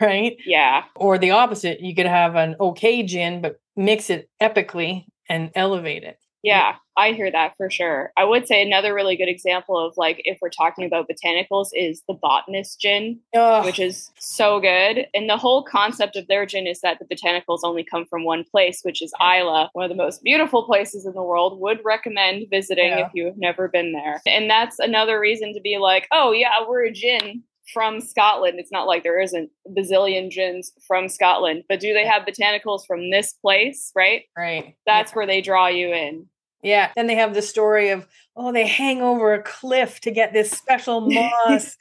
Right. 0.00 0.36
Yeah. 0.44 0.82
Or 0.96 1.18
the 1.18 1.30
opposite. 1.30 1.80
You 1.80 1.94
could 1.94 2.06
have 2.06 2.34
an 2.34 2.56
okay 2.58 3.04
gin, 3.04 3.40
but 3.40 3.60
mix 3.76 4.10
it 4.10 4.28
epically 4.42 5.04
and 5.28 5.52
elevate 5.54 6.02
it. 6.02 6.18
Yeah, 6.42 6.74
I 6.96 7.12
hear 7.12 7.30
that 7.30 7.56
for 7.56 7.70
sure. 7.70 8.12
I 8.16 8.24
would 8.24 8.46
say 8.46 8.62
another 8.62 8.94
really 8.94 9.16
good 9.16 9.28
example 9.28 9.78
of 9.78 9.94
like 9.96 10.20
if 10.24 10.38
we're 10.40 10.50
talking 10.50 10.84
about 10.84 11.08
botanicals 11.08 11.68
is 11.74 12.02
the 12.08 12.14
botanist 12.14 12.80
gin, 12.80 13.20
Ugh. 13.34 13.64
which 13.64 13.78
is 13.78 14.10
so 14.18 14.60
good. 14.60 15.06
And 15.14 15.28
the 15.28 15.36
whole 15.36 15.64
concept 15.64 16.16
of 16.16 16.26
their 16.28 16.46
gin 16.46 16.66
is 16.66 16.80
that 16.80 16.98
the 16.98 17.14
botanicals 17.14 17.60
only 17.64 17.84
come 17.84 18.06
from 18.06 18.24
one 18.24 18.44
place, 18.44 18.80
which 18.82 19.02
is 19.02 19.12
Islay, 19.20 19.68
one 19.72 19.84
of 19.84 19.90
the 19.90 20.02
most 20.02 20.22
beautiful 20.22 20.64
places 20.64 21.06
in 21.06 21.14
the 21.14 21.22
world. 21.22 21.60
Would 21.60 21.80
recommend 21.84 22.46
visiting 22.50 22.88
yeah. 22.88 23.06
if 23.06 23.12
you 23.14 23.26
have 23.26 23.38
never 23.38 23.68
been 23.68 23.92
there. 23.92 24.20
And 24.26 24.50
that's 24.50 24.78
another 24.78 25.18
reason 25.18 25.54
to 25.54 25.60
be 25.60 25.78
like, 25.78 26.06
oh 26.12 26.32
yeah, 26.32 26.66
we're 26.66 26.86
a 26.86 26.92
gin 26.92 27.42
from 27.72 28.00
Scotland. 28.00 28.58
It's 28.58 28.72
not 28.72 28.86
like 28.86 29.02
there 29.02 29.20
isn't 29.20 29.50
bazillion 29.68 30.30
gins 30.30 30.72
from 30.86 31.08
Scotland, 31.08 31.64
but 31.68 31.80
do 31.80 31.92
they 31.94 32.06
have 32.06 32.26
botanicals 32.26 32.86
from 32.86 33.10
this 33.10 33.32
place? 33.32 33.90
Right. 33.94 34.24
Right. 34.36 34.76
That's 34.86 35.12
yeah. 35.12 35.16
where 35.16 35.26
they 35.26 35.40
draw 35.40 35.68
you 35.68 35.92
in. 35.92 36.26
Yeah. 36.64 36.90
Then 36.96 37.06
they 37.06 37.16
have 37.16 37.34
the 37.34 37.42
story 37.42 37.90
of, 37.90 38.06
oh, 38.36 38.52
they 38.52 38.66
hang 38.66 39.02
over 39.02 39.34
a 39.34 39.42
cliff 39.42 40.00
to 40.00 40.10
get 40.10 40.32
this 40.32 40.50
special 40.50 41.00
moss, 41.10 41.76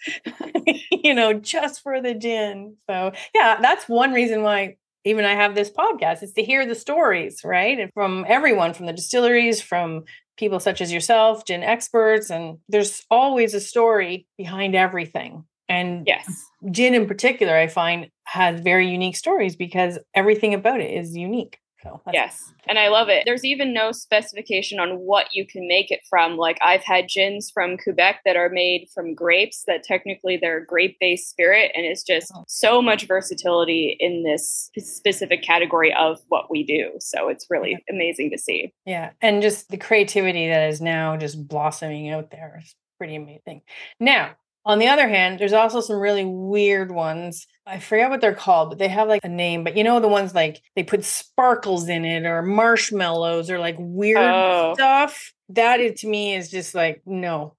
you 0.91 1.13
know, 1.13 1.33
just 1.33 1.81
for 1.81 2.01
the 2.01 2.13
gin. 2.13 2.75
So, 2.89 3.13
yeah, 3.33 3.59
that's 3.61 3.89
one 3.89 4.11
reason 4.11 4.43
why 4.43 4.75
even 5.05 5.25
I 5.25 5.33
have 5.33 5.55
this 5.55 5.71
podcast 5.71 6.23
is 6.23 6.33
to 6.33 6.43
hear 6.43 6.65
the 6.65 6.75
stories, 6.75 7.41
right? 7.43 7.79
And 7.79 7.91
from 7.93 8.25
everyone, 8.27 8.73
from 8.73 8.85
the 8.85 8.93
distilleries, 8.93 9.61
from 9.61 10.03
people 10.37 10.59
such 10.59 10.81
as 10.81 10.91
yourself, 10.91 11.45
gin 11.45 11.63
experts. 11.63 12.29
And 12.29 12.57
there's 12.69 13.03
always 13.09 13.53
a 13.53 13.59
story 13.59 14.27
behind 14.37 14.75
everything. 14.75 15.45
And 15.69 16.05
yes, 16.05 16.45
gin 16.71 16.93
in 16.93 17.07
particular, 17.07 17.55
I 17.55 17.67
find 17.67 18.09
has 18.25 18.59
very 18.61 18.89
unique 18.89 19.15
stories 19.15 19.55
because 19.55 19.97
everything 20.13 20.53
about 20.53 20.81
it 20.81 20.91
is 20.91 21.15
unique. 21.15 21.57
So 21.83 22.01
yes, 22.11 22.53
and 22.67 22.79
I 22.79 22.87
love 22.87 23.09
it. 23.09 23.23
There's 23.25 23.43
even 23.43 23.73
no 23.73 23.91
specification 23.91 24.79
on 24.79 24.99
what 24.99 25.27
you 25.33 25.45
can 25.45 25.67
make 25.67 25.91
it 25.91 25.99
from. 26.09 26.37
Like 26.37 26.57
I've 26.61 26.83
had 26.83 27.09
gins 27.09 27.51
from 27.51 27.77
Quebec 27.77 28.21
that 28.25 28.35
are 28.35 28.49
made 28.49 28.87
from 28.93 29.13
grapes 29.13 29.63
that 29.67 29.83
technically 29.83 30.37
they're 30.37 30.63
grape 30.63 30.97
based 30.99 31.29
spirit, 31.29 31.71
and 31.75 31.85
it's 31.85 32.03
just 32.03 32.31
oh. 32.35 32.45
so 32.47 32.81
much 32.81 33.05
versatility 33.07 33.97
in 33.99 34.23
this 34.23 34.71
specific 34.77 35.43
category 35.43 35.93
of 35.93 36.19
what 36.29 36.49
we 36.49 36.63
do. 36.63 36.91
So 36.99 37.27
it's 37.27 37.47
really 37.49 37.83
amazing 37.89 38.31
to 38.31 38.37
see. 38.37 38.73
Yeah, 38.85 39.11
and 39.21 39.41
just 39.41 39.69
the 39.69 39.77
creativity 39.77 40.47
that 40.47 40.69
is 40.69 40.81
now 40.81 41.17
just 41.17 41.47
blossoming 41.47 42.09
out 42.09 42.31
there 42.31 42.59
is 42.63 42.75
pretty 42.97 43.15
amazing. 43.15 43.61
Now, 43.99 44.35
on 44.65 44.79
the 44.79 44.87
other 44.87 45.07
hand, 45.07 45.39
there's 45.39 45.53
also 45.53 45.81
some 45.81 45.97
really 45.97 46.23
weird 46.25 46.91
ones. 46.91 47.47
I 47.65 47.79
forget 47.79 48.09
what 48.09 48.21
they're 48.21 48.33
called, 48.33 48.69
but 48.69 48.79
they 48.79 48.87
have 48.87 49.07
like 49.07 49.23
a 49.23 49.29
name. 49.29 49.63
But 49.63 49.75
you 49.75 49.83
know 49.83 49.99
the 49.99 50.07
ones 50.07 50.33
like 50.33 50.61
they 50.75 50.83
put 50.83 51.03
sparkles 51.03 51.89
in 51.89 52.05
it 52.05 52.25
or 52.25 52.41
marshmallows 52.41 53.49
or 53.49 53.59
like 53.59 53.75
weird 53.77 54.19
oh. 54.19 54.73
stuff. 54.75 55.33
That 55.49 55.81
is, 55.81 55.99
to 56.01 56.07
me 56.07 56.35
is 56.35 56.49
just 56.49 56.73
like 56.73 57.01
no. 57.05 57.55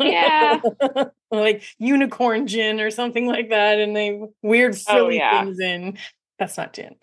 yeah. 0.00 0.60
like 1.30 1.62
unicorn 1.78 2.46
gin 2.46 2.80
or 2.80 2.90
something 2.90 3.26
like 3.26 3.50
that, 3.50 3.78
and 3.78 3.94
they 3.94 4.20
weird 4.42 4.72
oh, 4.72 4.76
silly 4.76 5.20
oh, 5.20 5.24
yeah. 5.24 5.44
things 5.44 5.60
in. 5.60 5.98
That's 6.38 6.56
not 6.56 6.72
gin. 6.72 6.96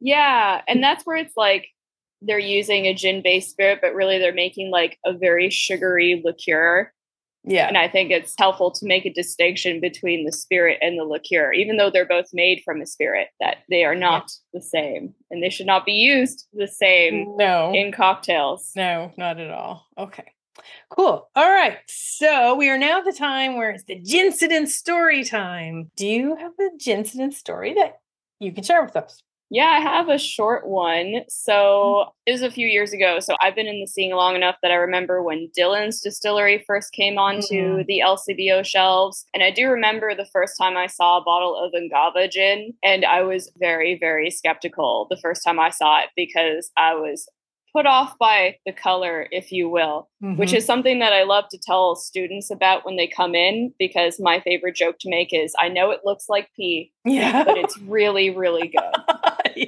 yeah, 0.00 0.60
and 0.68 0.82
that's 0.82 1.04
where 1.04 1.16
it's 1.16 1.36
like 1.36 1.68
they're 2.20 2.38
using 2.38 2.86
a 2.86 2.94
gin 2.94 3.22
based 3.22 3.50
spirit, 3.50 3.78
but 3.80 3.94
really 3.94 4.18
they're 4.18 4.34
making 4.34 4.70
like 4.70 4.98
a 5.04 5.12
very 5.12 5.50
sugary 5.50 6.20
liqueur 6.24 6.92
yeah. 7.44 7.68
And 7.68 7.76
I 7.76 7.88
think 7.88 8.10
it's 8.10 8.34
helpful 8.38 8.70
to 8.70 8.86
make 8.86 9.04
a 9.04 9.12
distinction 9.12 9.80
between 9.80 10.24
the 10.24 10.32
spirit 10.32 10.78
and 10.80 10.98
the 10.98 11.04
liqueur, 11.04 11.52
even 11.52 11.76
though 11.76 11.90
they're 11.90 12.06
both 12.06 12.30
made 12.32 12.62
from 12.64 12.80
a 12.80 12.86
spirit, 12.86 13.28
that 13.38 13.58
they 13.68 13.84
are 13.84 13.94
not 13.94 14.32
yeah. 14.52 14.58
the 14.58 14.64
same 14.64 15.14
and 15.30 15.42
they 15.42 15.50
should 15.50 15.66
not 15.66 15.84
be 15.84 15.92
used 15.92 16.46
the 16.54 16.66
same 16.66 17.36
no. 17.36 17.72
in 17.74 17.92
cocktails. 17.92 18.72
No, 18.74 19.12
not 19.18 19.38
at 19.38 19.50
all. 19.50 19.86
Okay. 19.98 20.32
Cool. 20.88 21.28
All 21.34 21.50
right. 21.50 21.78
So 21.86 22.54
we 22.54 22.70
are 22.70 22.78
now 22.78 22.98
at 22.98 23.04
the 23.04 23.12
time 23.12 23.56
where 23.56 23.70
it's 23.70 23.84
the 23.84 24.00
Gincident 24.00 24.68
story 24.68 25.24
time. 25.24 25.90
Do 25.96 26.06
you 26.06 26.36
have 26.36 26.52
a 26.58 26.76
Gincident 26.78 27.34
story 27.34 27.74
that 27.74 28.00
you 28.40 28.52
can 28.52 28.64
share 28.64 28.84
with 28.84 28.96
us? 28.96 29.22
Yeah, 29.50 29.66
I 29.66 29.80
have 29.80 30.08
a 30.08 30.18
short 30.18 30.66
one. 30.66 31.22
So 31.28 32.06
it 32.26 32.32
was 32.32 32.42
a 32.42 32.50
few 32.50 32.66
years 32.66 32.92
ago. 32.92 33.20
So 33.20 33.36
I've 33.40 33.54
been 33.54 33.66
in 33.66 33.80
the 33.80 33.86
scene 33.86 34.10
long 34.10 34.34
enough 34.34 34.56
that 34.62 34.70
I 34.70 34.76
remember 34.76 35.22
when 35.22 35.50
Dylan's 35.56 36.00
Distillery 36.00 36.64
first 36.66 36.92
came 36.92 37.18
onto 37.18 37.54
mm-hmm. 37.54 37.82
the 37.86 38.02
LCBO 38.04 38.64
shelves. 38.64 39.26
And 39.34 39.42
I 39.42 39.50
do 39.50 39.68
remember 39.68 40.14
the 40.14 40.26
first 40.32 40.56
time 40.58 40.76
I 40.76 40.86
saw 40.86 41.18
a 41.18 41.24
bottle 41.24 41.56
of 41.56 41.72
Ungava 41.72 42.30
gin. 42.30 42.74
And 42.82 43.04
I 43.04 43.22
was 43.22 43.52
very, 43.58 43.98
very 43.98 44.30
skeptical 44.30 45.06
the 45.10 45.18
first 45.18 45.44
time 45.44 45.60
I 45.60 45.70
saw 45.70 46.00
it 46.00 46.08
because 46.16 46.70
I 46.76 46.94
was 46.94 47.28
put 47.74 47.86
off 47.86 48.16
by 48.18 48.56
the 48.64 48.72
color, 48.72 49.26
if 49.30 49.50
you 49.50 49.68
will, 49.68 50.08
mm-hmm. 50.22 50.36
which 50.36 50.52
is 50.52 50.64
something 50.64 51.00
that 51.00 51.12
I 51.12 51.24
love 51.24 51.46
to 51.50 51.58
tell 51.58 51.96
students 51.96 52.50
about 52.50 52.86
when 52.86 52.96
they 52.96 53.08
come 53.08 53.34
in 53.34 53.72
because 53.78 54.20
my 54.20 54.40
favorite 54.40 54.76
joke 54.76 54.96
to 55.00 55.10
make 55.10 55.32
is 55.32 55.54
I 55.58 55.68
know 55.68 55.90
it 55.90 56.00
looks 56.04 56.26
like 56.28 56.50
pee, 56.54 56.92
yeah. 57.04 57.42
but 57.44 57.58
it's 57.58 57.76
really, 57.78 58.30
really 58.30 58.68
good. 58.76 59.52
yeah. 59.56 59.66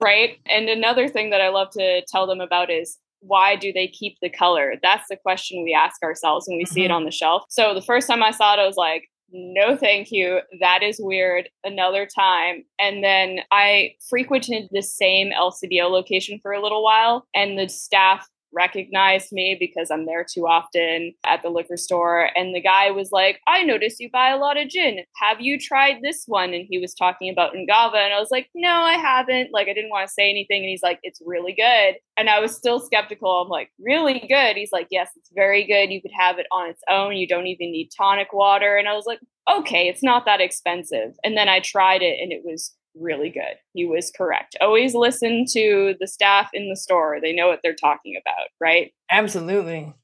Right. 0.00 0.38
And 0.46 0.68
another 0.68 1.08
thing 1.08 1.30
that 1.30 1.40
I 1.40 1.48
love 1.48 1.70
to 1.72 2.02
tell 2.06 2.26
them 2.26 2.40
about 2.40 2.70
is 2.70 2.98
why 3.20 3.56
do 3.56 3.72
they 3.72 3.86
keep 3.86 4.18
the 4.20 4.28
color? 4.28 4.74
That's 4.82 5.08
the 5.08 5.16
question 5.16 5.62
we 5.62 5.72
ask 5.72 6.02
ourselves 6.02 6.46
when 6.46 6.58
we 6.58 6.64
mm-hmm. 6.64 6.74
see 6.74 6.84
it 6.84 6.88
mm-hmm. 6.88 6.96
on 6.96 7.04
the 7.04 7.10
shelf. 7.10 7.44
So 7.48 7.72
the 7.72 7.82
first 7.82 8.08
time 8.08 8.22
I 8.22 8.32
saw 8.32 8.54
it, 8.54 8.60
I 8.60 8.66
was 8.66 8.76
like, 8.76 9.08
no 9.32 9.76
thank 9.76 10.12
you. 10.12 10.40
That 10.60 10.82
is 10.82 11.00
weird. 11.00 11.48
Another 11.64 12.06
time. 12.06 12.64
And 12.78 13.02
then 13.02 13.40
i 13.50 13.94
frequented 14.08 14.68
the 14.70 14.82
same 14.82 15.30
lcbo 15.32 15.90
location 15.90 16.38
for 16.42 16.52
a 16.52 16.62
little 16.62 16.82
while 16.82 17.26
and 17.34 17.58
the 17.58 17.68
staff 17.68 18.28
recognized 18.52 19.32
me 19.32 19.56
because 19.58 19.90
I'm 19.90 20.06
there 20.06 20.24
too 20.24 20.46
often 20.46 21.14
at 21.24 21.42
the 21.42 21.48
liquor 21.48 21.76
store. 21.76 22.30
And 22.36 22.54
the 22.54 22.60
guy 22.60 22.90
was 22.90 23.10
like, 23.12 23.40
I 23.46 23.62
notice 23.62 23.96
you 23.98 24.10
buy 24.12 24.30
a 24.30 24.36
lot 24.36 24.56
of 24.56 24.68
gin. 24.68 25.00
Have 25.16 25.40
you 25.40 25.58
tried 25.58 25.96
this 26.02 26.24
one? 26.26 26.52
And 26.52 26.66
he 26.68 26.78
was 26.78 26.94
talking 26.94 27.30
about 27.30 27.54
Ungava. 27.54 27.96
And 27.96 28.12
I 28.12 28.20
was 28.20 28.30
like, 28.30 28.48
no, 28.54 28.70
I 28.70 28.94
haven't. 28.94 29.50
Like, 29.52 29.68
I 29.68 29.74
didn't 29.74 29.90
want 29.90 30.06
to 30.06 30.12
say 30.12 30.30
anything. 30.30 30.62
And 30.62 30.70
he's 30.70 30.82
like, 30.82 31.00
it's 31.02 31.20
really 31.24 31.54
good. 31.54 31.96
And 32.16 32.28
I 32.28 32.40
was 32.40 32.54
still 32.56 32.80
skeptical. 32.80 33.42
I'm 33.42 33.48
like, 33.48 33.70
really 33.80 34.24
good? 34.28 34.56
He's 34.56 34.72
like, 34.72 34.88
yes, 34.90 35.10
it's 35.16 35.30
very 35.34 35.66
good. 35.66 35.90
You 35.90 36.02
could 36.02 36.12
have 36.18 36.38
it 36.38 36.46
on 36.52 36.68
its 36.68 36.82
own. 36.88 37.16
You 37.16 37.26
don't 37.26 37.46
even 37.46 37.72
need 37.72 37.90
tonic 37.96 38.32
water. 38.32 38.76
And 38.76 38.88
I 38.88 38.94
was 38.94 39.06
like, 39.06 39.20
okay, 39.50 39.88
it's 39.88 40.02
not 40.02 40.24
that 40.26 40.40
expensive. 40.40 41.14
And 41.24 41.36
then 41.36 41.48
I 41.48 41.60
tried 41.60 42.02
it 42.02 42.20
and 42.20 42.32
it 42.32 42.42
was 42.44 42.74
really 42.94 43.30
good. 43.30 43.56
He 43.72 43.84
was 43.84 44.10
correct. 44.10 44.56
Always 44.60 44.94
listen 44.94 45.44
to 45.52 45.94
the 46.00 46.06
staff 46.06 46.50
in 46.52 46.68
the 46.68 46.76
store. 46.76 47.18
They 47.20 47.32
know 47.32 47.48
what 47.48 47.60
they're 47.62 47.74
talking 47.74 48.20
about, 48.20 48.48
right? 48.60 48.92
Absolutely. 49.10 49.94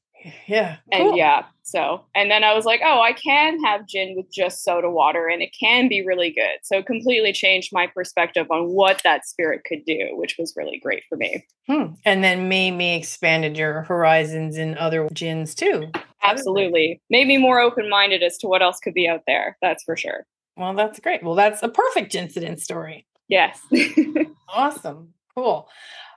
Yeah. 0.47 0.77
Cool. 0.93 1.09
And 1.09 1.17
yeah. 1.17 1.45
So, 1.63 2.03
and 2.15 2.31
then 2.31 2.43
I 2.43 2.53
was 2.53 2.65
like, 2.65 2.81
oh, 2.83 2.99
I 2.99 3.13
can 3.13 3.63
have 3.63 3.87
gin 3.87 4.15
with 4.17 4.31
just 4.33 4.63
soda 4.63 4.89
water 4.89 5.27
and 5.27 5.41
it 5.41 5.55
can 5.57 5.87
be 5.87 6.05
really 6.05 6.31
good. 6.31 6.59
So, 6.63 6.81
completely 6.81 7.31
changed 7.31 7.69
my 7.71 7.87
perspective 7.87 8.47
on 8.49 8.69
what 8.69 9.01
that 9.03 9.25
spirit 9.25 9.61
could 9.65 9.85
do, 9.85 10.09
which 10.13 10.35
was 10.39 10.53
really 10.57 10.79
great 10.79 11.03
for 11.07 11.15
me. 11.15 11.45
Hmm. 11.67 11.93
And 12.05 12.23
then 12.23 12.49
made 12.49 12.71
me 12.71 12.95
expanded 12.95 13.57
your 13.57 13.83
horizons 13.83 14.57
in 14.57 14.77
other 14.77 15.07
gins 15.13 15.55
too. 15.55 15.91
Absolutely. 16.23 17.01
Made 17.09 17.27
me 17.27 17.37
more 17.37 17.59
open 17.59 17.89
minded 17.89 18.23
as 18.23 18.37
to 18.39 18.47
what 18.47 18.61
else 18.61 18.79
could 18.79 18.93
be 18.93 19.07
out 19.07 19.21
there. 19.25 19.57
That's 19.61 19.83
for 19.83 19.95
sure. 19.95 20.25
Well, 20.59 20.75
that's 20.75 20.99
great. 20.99 21.23
Well, 21.23 21.35
that's 21.35 21.63
a 21.63 21.69
perfect 21.69 22.13
incident 22.15 22.59
story. 22.59 23.07
Yes. 23.29 23.61
awesome. 24.49 25.13
Cool. 25.33 25.67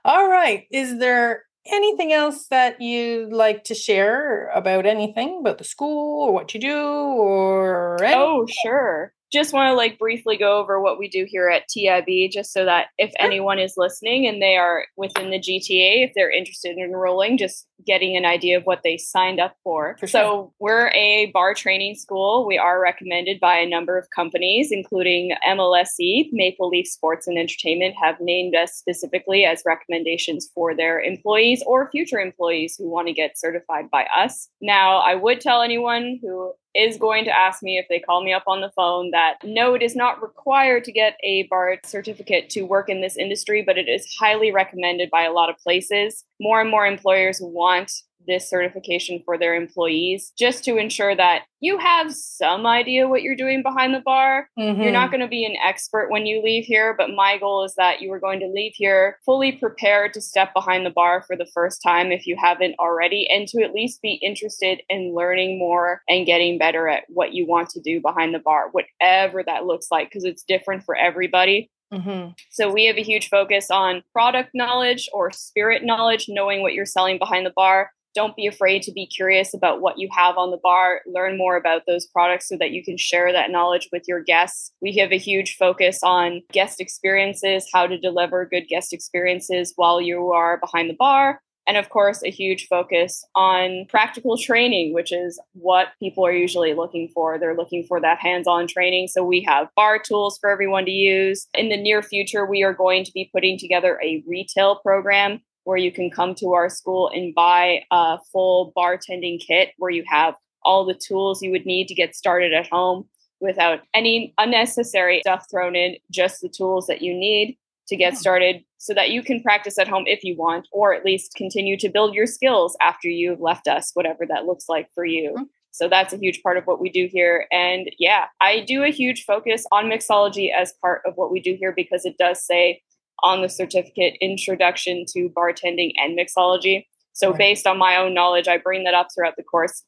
All 0.03 0.29
right. 0.29 0.65
Is 0.69 0.99
there 0.99 1.43
anything 1.65 2.11
else 2.11 2.47
that 2.47 2.81
you'd 2.81 3.31
like 3.31 3.63
to 3.65 3.73
share 3.73 4.49
about 4.49 4.85
anything 4.85 5.37
about 5.39 5.59
the 5.59 5.63
school 5.63 6.23
or 6.23 6.33
what 6.33 6.53
you 6.53 6.59
do 6.59 6.77
or 6.77 8.03
anything? 8.03 8.19
Oh, 8.19 8.45
sure 8.63 9.13
just 9.33 9.51
want 9.51 9.69
to 9.69 9.73
like 9.73 9.97
briefly 9.97 10.37
go 10.37 10.59
over 10.59 10.79
what 10.79 10.99
we 10.99 11.09
do 11.09 11.25
here 11.27 11.49
at 11.49 11.67
TIB, 11.67 12.31
just 12.31 12.53
so 12.53 12.63
that 12.65 12.87
if 12.97 13.11
anyone 13.19 13.59
is 13.59 13.73
listening 13.75 14.27
and 14.27 14.41
they 14.41 14.55
are 14.55 14.85
within 14.95 15.31
the 15.31 15.39
GTA, 15.39 16.05
if 16.05 16.11
they're 16.13 16.31
interested 16.31 16.77
in 16.77 16.83
enrolling, 16.83 17.37
just 17.37 17.67
getting 17.85 18.15
an 18.15 18.25
idea 18.25 18.57
of 18.57 18.63
what 18.63 18.81
they 18.83 18.97
signed 18.97 19.39
up 19.39 19.55
for. 19.63 19.97
for 19.99 20.07
sure. 20.07 20.21
So 20.21 20.53
we're 20.59 20.89
a 20.89 21.31
bar 21.33 21.53
training 21.53 21.95
school. 21.95 22.45
We 22.47 22.57
are 22.57 22.81
recommended 22.81 23.39
by 23.39 23.55
a 23.55 23.67
number 23.67 23.97
of 23.97 24.09
companies, 24.15 24.71
including 24.71 25.35
MLSE, 25.45 26.29
Maple 26.31 26.69
Leaf 26.69 26.87
Sports 26.87 27.27
and 27.27 27.37
Entertainment, 27.37 27.95
have 28.01 28.15
named 28.21 28.55
us 28.55 28.73
specifically 28.73 29.45
as 29.45 29.63
recommendations 29.65 30.49
for 30.53 30.75
their 30.75 31.01
employees 31.01 31.63
or 31.65 31.89
future 31.89 32.19
employees 32.19 32.75
who 32.77 32.89
want 32.89 33.07
to 33.07 33.13
get 33.13 33.37
certified 33.37 33.89
by 33.91 34.07
us. 34.15 34.47
Now, 34.61 34.97
I 34.97 35.15
would 35.15 35.41
tell 35.41 35.61
anyone 35.61 36.19
who 36.21 36.53
is 36.75 36.97
going 36.97 37.25
to 37.25 37.35
ask 37.35 37.61
me 37.61 37.77
if 37.77 37.85
they 37.87 37.99
call 37.99 38.23
me 38.23 38.33
up 38.33 38.43
on 38.47 38.61
the 38.61 38.71
phone 38.75 39.11
that 39.11 39.35
no, 39.43 39.73
it 39.73 39.81
is 39.81 39.95
not 39.95 40.21
required 40.21 40.83
to 40.85 40.91
get 40.91 41.17
a 41.23 41.43
BART 41.43 41.85
certificate 41.85 42.49
to 42.51 42.63
work 42.63 42.89
in 42.89 43.01
this 43.01 43.17
industry, 43.17 43.61
but 43.61 43.77
it 43.77 43.87
is 43.87 44.15
highly 44.19 44.51
recommended 44.51 45.09
by 45.09 45.23
a 45.23 45.31
lot 45.31 45.49
of 45.49 45.57
places. 45.57 46.23
More 46.39 46.61
and 46.61 46.69
more 46.69 46.85
employers 46.85 47.39
want 47.41 47.91
this 48.27 48.49
certification 48.49 49.21
for 49.25 49.37
their 49.37 49.55
employees 49.55 50.31
just 50.37 50.63
to 50.63 50.77
ensure 50.77 51.15
that 51.15 51.43
you 51.59 51.77
have 51.77 52.13
some 52.13 52.65
idea 52.65 53.07
what 53.07 53.21
you're 53.21 53.35
doing 53.35 53.63
behind 53.63 53.93
the 53.93 54.01
bar. 54.01 54.49
Mm-hmm. 54.59 54.81
You're 54.81 54.91
not 54.91 55.11
going 55.11 55.21
to 55.21 55.27
be 55.27 55.45
an 55.45 55.55
expert 55.65 56.09
when 56.09 56.25
you 56.25 56.41
leave 56.43 56.65
here, 56.65 56.93
but 56.97 57.09
my 57.09 57.37
goal 57.37 57.63
is 57.63 57.75
that 57.75 58.01
you 58.01 58.11
are 58.11 58.19
going 58.19 58.41
to 58.41 58.47
leave 58.47 58.73
here 58.75 59.17
fully 59.25 59.53
prepared 59.53 60.13
to 60.13 60.21
step 60.21 60.53
behind 60.53 60.85
the 60.85 60.89
bar 60.89 61.23
for 61.25 61.37
the 61.37 61.49
first 61.53 61.81
time 61.81 62.11
if 62.11 62.27
you 62.27 62.35
haven't 62.37 62.75
already, 62.79 63.29
and 63.29 63.47
to 63.47 63.63
at 63.63 63.73
least 63.73 64.01
be 64.01 64.15
interested 64.15 64.81
in 64.89 65.15
learning 65.15 65.57
more 65.57 66.01
and 66.09 66.25
getting 66.25 66.57
better 66.57 66.89
at 66.89 67.03
what 67.07 67.33
you 67.33 67.47
want 67.47 67.69
to 67.69 67.79
do 67.79 68.01
behind 68.01 68.33
the 68.33 68.39
bar, 68.39 68.69
whatever 68.71 69.41
that 69.43 69.65
looks 69.65 69.87
like, 69.89 70.09
because 70.09 70.25
it's 70.25 70.43
different 70.43 70.83
for 70.83 70.95
everybody. 70.95 71.69
Mm-hmm. 71.93 72.31
So 72.49 72.71
we 72.71 72.85
have 72.85 72.97
a 72.97 73.03
huge 73.03 73.29
focus 73.29 73.69
on 73.69 74.03
product 74.13 74.49
knowledge 74.53 75.07
or 75.13 75.31
spirit 75.31 75.83
knowledge, 75.83 76.25
knowing 76.27 76.61
what 76.61 76.73
you're 76.73 76.85
selling 76.85 77.19
behind 77.19 77.45
the 77.45 77.53
bar, 77.55 77.91
don't 78.13 78.35
be 78.35 78.47
afraid 78.47 78.81
to 78.83 78.91
be 78.91 79.05
curious 79.05 79.53
about 79.53 79.81
what 79.81 79.97
you 79.97 80.07
have 80.11 80.37
on 80.37 80.51
the 80.51 80.59
bar. 80.61 81.01
Learn 81.05 81.37
more 81.37 81.55
about 81.55 81.83
those 81.87 82.05
products 82.05 82.49
so 82.49 82.57
that 82.57 82.71
you 82.71 82.83
can 82.83 82.97
share 82.97 83.31
that 83.31 83.51
knowledge 83.51 83.89
with 83.91 84.03
your 84.07 84.21
guests. 84.21 84.71
We 84.81 84.97
have 84.97 85.11
a 85.11 85.17
huge 85.17 85.55
focus 85.57 85.99
on 86.03 86.41
guest 86.51 86.79
experiences, 86.79 87.67
how 87.73 87.87
to 87.87 87.97
deliver 87.97 88.45
good 88.45 88.67
guest 88.67 88.93
experiences 88.93 89.73
while 89.75 90.01
you 90.01 90.31
are 90.31 90.59
behind 90.59 90.89
the 90.89 90.95
bar. 90.95 91.41
And 91.65 91.77
of 91.77 91.89
course, 91.89 92.21
a 92.23 92.29
huge 92.29 92.67
focus 92.67 93.25
on 93.35 93.85
practical 93.87 94.37
training, 94.37 94.93
which 94.93 95.13
is 95.13 95.39
what 95.53 95.89
people 95.99 96.25
are 96.25 96.31
usually 96.31 96.73
looking 96.73 97.09
for. 97.13 97.39
They're 97.39 97.55
looking 97.55 97.85
for 97.87 98.01
that 98.01 98.19
hands 98.19 98.47
on 98.47 98.67
training. 98.67 99.07
So 99.07 99.23
we 99.23 99.41
have 99.47 99.69
bar 99.75 99.99
tools 99.99 100.37
for 100.37 100.49
everyone 100.49 100.85
to 100.85 100.91
use. 100.91 101.47
In 101.53 101.69
the 101.69 101.81
near 101.81 102.03
future, 102.03 102.45
we 102.45 102.63
are 102.63 102.73
going 102.73 103.05
to 103.05 103.11
be 103.13 103.29
putting 103.33 103.57
together 103.57 103.97
a 104.03 104.23
retail 104.27 104.75
program 104.83 105.41
where 105.63 105.77
you 105.77 105.91
can 105.91 106.09
come 106.09 106.35
to 106.35 106.53
our 106.53 106.69
school 106.69 107.09
and 107.13 107.33
buy 107.33 107.81
a 107.91 108.17
full 108.31 108.73
bartending 108.75 109.39
kit 109.39 109.69
where 109.77 109.91
you 109.91 110.03
have 110.07 110.35
all 110.63 110.85
the 110.85 110.93
tools 110.93 111.41
you 111.41 111.51
would 111.51 111.65
need 111.65 111.87
to 111.87 111.93
get 111.93 112.15
started 112.15 112.53
at 112.53 112.69
home 112.69 113.05
without 113.39 113.81
any 113.93 114.33
unnecessary 114.37 115.19
stuff 115.21 115.45
thrown 115.51 115.75
in, 115.75 115.97
just 116.09 116.41
the 116.41 116.49
tools 116.49 116.87
that 116.87 117.01
you 117.01 117.13
need 117.13 117.57
to 117.87 117.97
get 117.97 118.17
started 118.17 118.63
so 118.77 118.93
that 118.93 119.11
you 119.11 119.21
can 119.21 119.41
practice 119.41 119.77
at 119.77 119.87
home 119.87 120.05
if 120.07 120.23
you 120.23 120.35
want, 120.37 120.67
or 120.71 120.93
at 120.93 121.05
least 121.05 121.35
continue 121.35 121.77
to 121.77 121.89
build 121.89 122.15
your 122.15 122.25
skills 122.25 122.77
after 122.81 123.09
you've 123.09 123.41
left 123.41 123.67
us, 123.67 123.91
whatever 123.93 124.25
that 124.25 124.45
looks 124.45 124.65
like 124.69 124.87
for 124.95 125.05
you. 125.05 125.31
Mm-hmm. 125.31 125.43
So 125.71 125.89
that's 125.89 126.13
a 126.13 126.17
huge 126.17 126.41
part 126.43 126.57
of 126.57 126.65
what 126.65 126.79
we 126.79 126.89
do 126.89 127.09
here. 127.11 127.47
And 127.51 127.89
yeah, 127.97 128.25
I 128.39 128.63
do 128.65 128.83
a 128.83 128.91
huge 128.91 129.25
focus 129.25 129.65
on 129.71 129.85
mixology 129.85 130.53
as 130.53 130.73
part 130.81 131.01
of 131.05 131.15
what 131.15 131.31
we 131.31 131.39
do 131.39 131.55
here 131.59 131.73
because 131.75 132.05
it 132.05 132.17
does 132.17 132.45
say 132.45 132.81
on 133.23 133.41
the 133.41 133.49
certificate 133.49 134.15
introduction 134.21 135.05
to 135.13 135.29
bartending 135.29 135.93
and 135.97 136.17
mixology. 136.17 136.85
So 137.13 137.29
right. 137.29 137.37
based 137.37 137.65
on 137.65 137.77
my 137.77 137.95
own 137.95 138.13
knowledge, 138.13 138.47
I 138.47 138.57
bring 138.57 138.83
that 138.83 138.93
up 138.93 139.07
throughout 139.13 139.35
the 139.37 139.43
course 139.43 139.83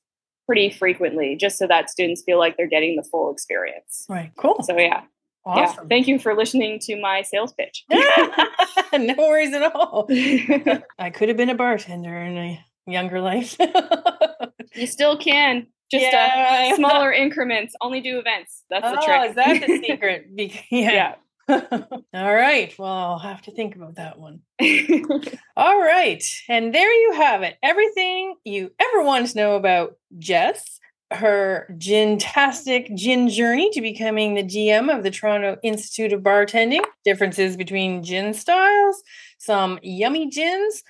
pretty 0.45 0.69
frequently 0.69 1.35
just 1.35 1.57
so 1.57 1.67
that 1.67 1.89
students 1.89 2.23
feel 2.23 2.37
like 2.37 2.55
they're 2.55 2.67
getting 2.67 2.95
the 2.95 3.03
full 3.03 3.31
experience. 3.31 4.05
Right. 4.07 4.31
Cool. 4.37 4.61
So 4.63 4.77
yeah. 4.77 5.03
Awesome. 5.45 5.83
Yeah. 5.83 5.87
Thank 5.89 6.07
you 6.07 6.17
for 6.17 6.33
listening 6.33 6.79
to 6.79 6.99
my 6.99 7.21
sales 7.21 7.53
pitch. 7.53 7.85
no 7.91 9.13
worries 9.17 9.53
at 9.53 9.75
all. 9.75 10.07
I 10.09 11.11
could 11.13 11.29
have 11.29 11.37
been 11.37 11.49
a 11.49 11.55
bartender 11.55 12.17
in 12.17 12.37
a 12.37 12.65
younger 12.87 13.21
life. 13.21 13.55
you 14.73 14.87
still 14.87 15.17
can. 15.17 15.67
Just 15.91 16.05
uh, 16.05 16.09
yeah. 16.09 16.69
uh, 16.71 16.75
smaller 16.77 17.11
increments. 17.11 17.75
Only 17.79 18.01
do 18.01 18.17
events. 18.17 18.63
That's 18.71 18.85
oh, 18.87 18.95
the 18.95 19.01
trick. 19.05 19.29
Is 19.29 19.35
that 19.35 19.67
the 19.67 19.87
secret? 19.87 20.25
yeah. 20.35 20.55
yeah. 20.91 21.15
All 21.49 22.33
right. 22.33 22.73
Well, 22.77 22.91
I'll 22.91 23.19
have 23.19 23.43
to 23.43 23.51
think 23.51 23.75
about 23.75 23.95
that 23.95 24.17
one. 24.17 24.39
All 25.57 25.79
right. 25.79 26.23
And 26.49 26.73
there 26.73 26.91
you 26.91 27.13
have 27.13 27.43
it. 27.43 27.57
Everything 27.61 28.35
you 28.43 28.71
ever 28.79 29.03
wanted 29.03 29.29
to 29.29 29.37
know 29.37 29.55
about 29.55 29.95
Jess, 30.17 30.79
her 31.11 31.73
gin-tastic 31.77 32.95
gin 32.95 33.29
journey 33.29 33.69
to 33.71 33.81
becoming 33.81 34.33
the 34.33 34.43
GM 34.43 34.95
of 34.95 35.03
the 35.03 35.11
Toronto 35.11 35.57
Institute 35.61 36.13
of 36.13 36.21
Bartending, 36.21 36.83
differences 37.03 37.55
between 37.55 38.03
gin 38.03 38.33
styles, 38.33 39.03
some 39.37 39.79
yummy 39.83 40.27
gins, 40.29 40.81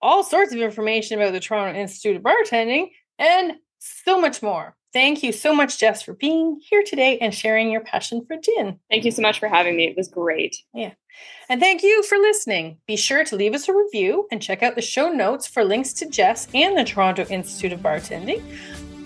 all 0.00 0.24
sorts 0.24 0.54
of 0.54 0.60
information 0.60 1.20
about 1.20 1.32
the 1.32 1.40
Toronto 1.40 1.78
Institute 1.78 2.16
of 2.16 2.22
Bartending, 2.22 2.88
and 3.18 3.54
so 3.78 4.20
much 4.20 4.42
more. 4.42 4.74
Thank 4.92 5.22
you 5.22 5.32
so 5.32 5.54
much, 5.54 5.78
Jess, 5.78 6.02
for 6.02 6.12
being 6.12 6.60
here 6.62 6.82
today 6.84 7.18
and 7.18 7.34
sharing 7.34 7.70
your 7.70 7.80
passion 7.80 8.24
for 8.26 8.36
gin. 8.36 8.78
Thank 8.90 9.04
you 9.04 9.10
so 9.10 9.22
much 9.22 9.40
for 9.40 9.48
having 9.48 9.76
me. 9.76 9.86
It 9.86 9.96
was 9.96 10.08
great. 10.08 10.56
Yeah. 10.74 10.92
And 11.48 11.60
thank 11.60 11.82
you 11.82 12.02
for 12.02 12.18
listening. 12.18 12.78
Be 12.86 12.96
sure 12.96 13.24
to 13.24 13.36
leave 13.36 13.54
us 13.54 13.68
a 13.68 13.74
review 13.74 14.26
and 14.30 14.42
check 14.42 14.62
out 14.62 14.74
the 14.74 14.82
show 14.82 15.10
notes 15.10 15.46
for 15.46 15.64
links 15.64 15.92
to 15.94 16.08
Jess 16.08 16.46
and 16.54 16.76
the 16.76 16.84
Toronto 16.84 17.24
Institute 17.28 17.72
of 17.72 17.80
Bartending 17.80 18.42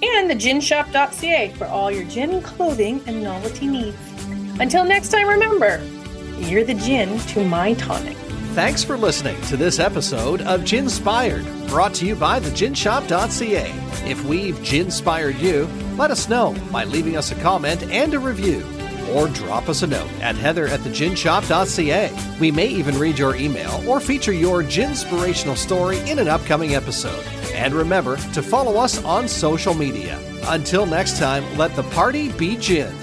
and 0.02 0.28
the 0.28 0.34
ginshop.ca 0.34 1.52
for 1.56 1.66
all 1.66 1.90
your 1.90 2.04
gin 2.04 2.42
clothing 2.42 3.00
and 3.06 3.22
novelty 3.22 3.66
needs. 3.66 3.96
Until 4.60 4.84
next 4.84 5.10
time, 5.10 5.28
remember, 5.28 5.82
you're 6.38 6.64
the 6.64 6.74
gin 6.74 7.18
to 7.18 7.44
my 7.44 7.74
tonic. 7.74 8.16
Thanks 8.56 8.82
for 8.82 8.96
listening 8.96 9.38
to 9.42 9.56
this 9.58 9.78
episode 9.78 10.40
of 10.40 10.64
Ginspired, 10.64 11.44
brought 11.68 11.92
to 11.96 12.06
you 12.06 12.16
by 12.16 12.40
theginshop.ca. 12.40 13.70
If 14.10 14.24
we've 14.24 14.62
ginspired 14.62 15.36
you, 15.36 15.66
let 15.98 16.10
us 16.10 16.30
know 16.30 16.56
by 16.72 16.84
leaving 16.84 17.18
us 17.18 17.30
a 17.30 17.34
comment 17.42 17.82
and 17.82 18.14
a 18.14 18.18
review. 18.18 18.64
Or 19.12 19.28
drop 19.28 19.68
us 19.68 19.82
a 19.82 19.86
note 19.86 20.10
at 20.22 20.36
heather 20.36 20.68
at 20.68 20.80
theginshop.ca. 20.80 22.38
We 22.40 22.50
may 22.50 22.68
even 22.68 22.98
read 22.98 23.18
your 23.18 23.36
email 23.36 23.86
or 23.86 24.00
feature 24.00 24.32
your 24.32 24.62
ginspirational 24.62 25.58
story 25.58 25.98
in 26.08 26.18
an 26.18 26.28
upcoming 26.28 26.74
episode. 26.74 27.26
And 27.52 27.74
remember 27.74 28.16
to 28.16 28.42
follow 28.42 28.78
us 28.78 29.04
on 29.04 29.28
social 29.28 29.74
media. 29.74 30.18
Until 30.44 30.86
next 30.86 31.18
time, 31.18 31.44
let 31.58 31.76
the 31.76 31.82
party 31.82 32.32
be 32.32 32.56
gin. 32.56 32.96